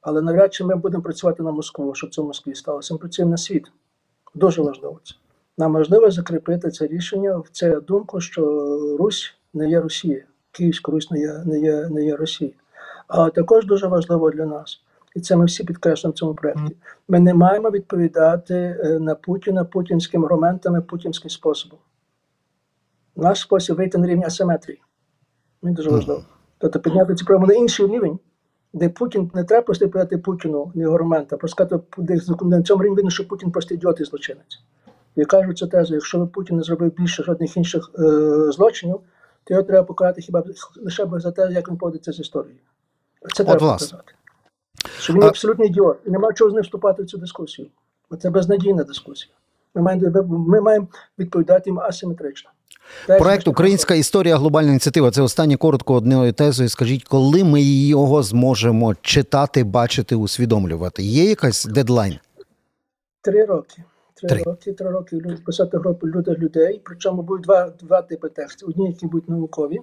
Але 0.00 0.22
навряд 0.22 0.54
чи 0.54 0.64
ми 0.64 0.76
будемо 0.76 1.02
працювати 1.02 1.42
на 1.42 1.50
Москву, 1.52 1.94
щоб 1.94 2.14
це 2.14 2.22
в 2.22 2.24
Москві 2.24 2.54
сталося. 2.54 2.94
Ми 2.94 2.98
працюємо 2.98 3.30
на 3.30 3.36
світ. 3.36 3.66
Дуже 4.34 4.62
важливо 4.62 5.00
це. 5.04 5.14
Нам 5.58 5.72
важливо 5.72 6.10
закріпити 6.10 6.70
це 6.70 6.86
рішення 6.86 7.36
в 7.36 7.48
це 7.52 7.80
думку, 7.80 8.20
що 8.20 8.42
Русь 8.98 9.34
не 9.54 9.70
є 9.70 9.80
Росія, 9.80 10.24
Київська 10.52 10.92
Русь 10.92 11.10
не 11.10 11.20
є, 11.20 11.42
не 11.46 11.60
є, 11.60 11.88
не 11.88 12.04
є 12.04 12.16
Росія. 12.16 12.50
А 13.08 13.30
також 13.30 13.66
дуже 13.66 13.86
важливо 13.86 14.30
для 14.30 14.46
нас, 14.46 14.80
і 15.16 15.20
це 15.20 15.36
ми 15.36 15.44
всі 15.44 15.64
підкреслюємо 15.64 16.12
в 16.12 16.18
цьому 16.18 16.34
проєкті. 16.34 16.76
Ми 17.08 17.20
не 17.20 17.34
маємо 17.34 17.70
відповідати 17.70 18.54
е, 18.54 18.98
на 18.98 19.14
Путіна 19.14 19.64
путінськими 19.64 20.26
аргументами, 20.26 20.80
путінським 20.80 21.30
способом. 21.30 21.78
Наш 23.16 23.40
спосіб 23.40 23.76
вийти 23.76 23.98
на 23.98 24.06
рівень 24.06 24.24
асиметрії. 24.24 24.82
Він 25.62 25.74
дуже 25.74 25.90
важливо. 25.90 26.22
Тобто 26.58 26.80
підняти 26.80 27.14
ці 27.14 27.24
проблеми 27.24 27.54
на 27.54 27.60
інший 27.60 27.86
рівень, 27.86 28.18
де 28.72 28.88
Путін 28.88 29.30
не 29.34 29.44
треба 29.44 29.62
просто 29.62 29.84
відповідати 29.84 30.18
Путіну 30.18 30.72
не 30.74 30.82
його 30.82 30.94
аргументи, 30.94 31.34
а 31.34 31.38
просто 31.38 31.54
сказати, 31.54 31.84
де 31.98 32.20
на 32.42 32.62
цьому 32.62 32.82
рівні 32.82 32.96
видно, 32.96 33.10
що 33.10 33.28
Путін 33.28 33.50
просто 33.50 33.74
ідіот 33.74 34.00
і 34.00 34.04
злочинець. 34.04 34.60
Я 35.16 35.24
кажу 35.24 35.52
цю 35.52 35.66
тезу, 35.66 35.94
якщо 35.94 36.18
би 36.18 36.26
Путін 36.26 36.56
не 36.56 36.62
зробив 36.62 36.94
більше 36.94 37.22
жодних 37.22 37.56
інших 37.56 37.90
е, 37.98 38.02
злочинів, 38.52 39.00
то 39.44 39.54
його 39.54 39.62
треба 39.62 39.82
покарати 39.86 40.20
хіба 40.20 40.44
лише 40.76 41.06
за 41.12 41.32
те, 41.32 41.52
як 41.52 41.68
він 41.68 41.76
поводиться 41.76 42.12
з 42.12 42.20
історією. 42.20 42.60
Це 43.36 43.42
От, 43.42 43.48
треба 43.48 43.66
власне. 43.66 43.86
показати. 43.86 44.12
Що 44.98 45.12
він 45.12 45.22
А- 45.22 45.28
абсолютний 45.28 45.68
ідіот. 45.68 45.98
І 46.06 46.10
нема 46.10 46.32
чого 46.32 46.50
з 46.50 46.54
ним 46.54 46.62
вступати 46.62 47.02
в 47.02 47.06
цю 47.06 47.18
дискусію. 47.18 47.68
Бо 48.10 48.16
це 48.16 48.30
безнадійна 48.30 48.84
дискусія. 48.84 49.32
Ми 49.74 49.82
маємо, 49.82 50.22
ми 50.28 50.60
маємо 50.60 50.88
відповідати 51.18 51.70
їм 51.70 51.80
асиметрично. 51.80 52.50
Проект 53.06 53.48
Українська 53.48 53.94
історія 53.94 54.36
глобальна 54.36 54.70
ініціатива. 54.70 55.10
Це 55.10 55.22
останнє 55.22 55.56
коротко 55.56 55.94
одною 55.94 56.32
тезою. 56.32 56.68
Скажіть, 56.68 57.04
коли 57.04 57.44
ми 57.44 57.62
його 57.62 58.22
зможемо 58.22 58.94
читати, 58.94 59.64
бачити, 59.64 60.14
усвідомлювати? 60.14 61.02
Є 61.02 61.24
якась 61.24 61.64
дедлайн? 61.64 62.18
Три 63.22 63.44
роки. 63.44 63.82
Три, 64.14 64.28
Три. 64.28 64.42
роки, 64.42 64.72
три 64.72 64.90
роки 64.90 65.16
писати 65.46 65.78
люди 66.02 66.30
людей. 66.30 66.80
Причому 66.84 67.22
будуть 67.22 67.44
два, 67.44 67.72
два 67.82 68.02
типи 68.02 68.28
текстів: 68.28 68.68
одні, 68.68 68.86
які 68.86 69.06
будуть 69.06 69.28
наукові, 69.28 69.78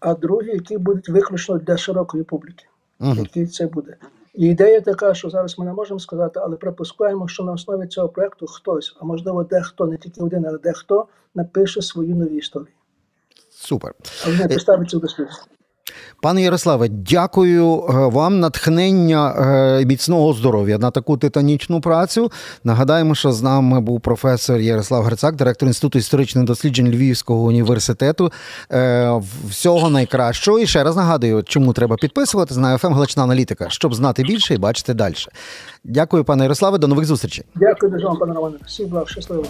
а 0.00 0.14
другі, 0.14 0.50
які 0.50 0.78
будуть 0.78 1.08
виключно 1.08 1.58
для 1.58 1.76
широкої 1.76 2.24
публіки. 2.24 2.64
Який 3.00 3.46
це 3.46 3.66
буде. 3.66 3.96
І 4.34 4.46
ідея 4.46 4.80
така, 4.80 5.14
що 5.14 5.30
зараз 5.30 5.58
ми 5.58 5.64
не 5.64 5.72
можемо 5.72 6.00
сказати, 6.00 6.40
але 6.42 6.56
припускаємо, 6.56 7.28
що 7.28 7.42
на 7.42 7.52
основі 7.52 7.86
цього 7.86 8.08
проекту 8.08 8.46
хтось, 8.46 8.96
а 9.00 9.04
можливо, 9.04 9.44
дехто, 9.44 9.86
не 9.86 9.96
тільки 9.96 10.20
один, 10.20 10.46
але 10.46 10.58
дехто 10.58 11.06
напише 11.34 11.82
свою 11.82 12.16
нові 12.16 12.36
історії. 12.36 12.74
Супер. 13.50 13.94
Але 14.26 14.36
не 14.36 14.48
поставиться 14.48 14.96
до 14.96 15.00
дослідження. 15.00 15.44
Пане 16.22 16.42
Ярославе, 16.42 16.88
дякую 16.88 17.84
е, 17.88 17.92
вам. 17.92 18.40
Натхнення 18.40 19.34
е, 19.80 19.84
міцного 19.84 20.32
здоров'я 20.32 20.78
на 20.78 20.90
таку 20.90 21.16
титанічну 21.16 21.80
працю. 21.80 22.32
Нагадаємо, 22.64 23.14
що 23.14 23.32
з 23.32 23.42
нами 23.42 23.80
був 23.80 24.00
професор 24.00 24.60
Ярослав 24.60 25.02
Грицак, 25.02 25.36
директор 25.36 25.68
інституту 25.68 25.98
історичних 25.98 26.44
досліджень 26.44 26.88
Львівського 26.88 27.42
університету. 27.42 28.32
Е, 28.72 29.20
Всього 29.48 29.90
найкращого. 29.90 30.58
І 30.58 30.66
ще 30.66 30.84
раз 30.84 30.96
нагадую, 30.96 31.42
чому 31.42 31.72
треба 31.72 31.96
підписуватись 31.96 32.56
на 32.56 32.78
ФМ 32.78 32.92
Галична 32.92 33.22
Аналітика, 33.22 33.66
щоб 33.70 33.94
знати 33.94 34.22
більше 34.22 34.54
і 34.54 34.58
бачити 34.58 34.94
далі. 34.94 35.14
Дякую, 35.84 36.24
пане 36.24 36.42
Ярославе. 36.42 36.78
До 36.78 36.88
нових 36.88 37.06
зустрічей. 37.06 37.44
Дякую 37.54 37.92
дуже 37.92 38.06
вам, 38.06 38.16
пане 38.16 38.34
Романе. 38.34 38.56
Всіх 38.66 38.88
благ, 38.88 39.08
щасливо. 39.08 39.44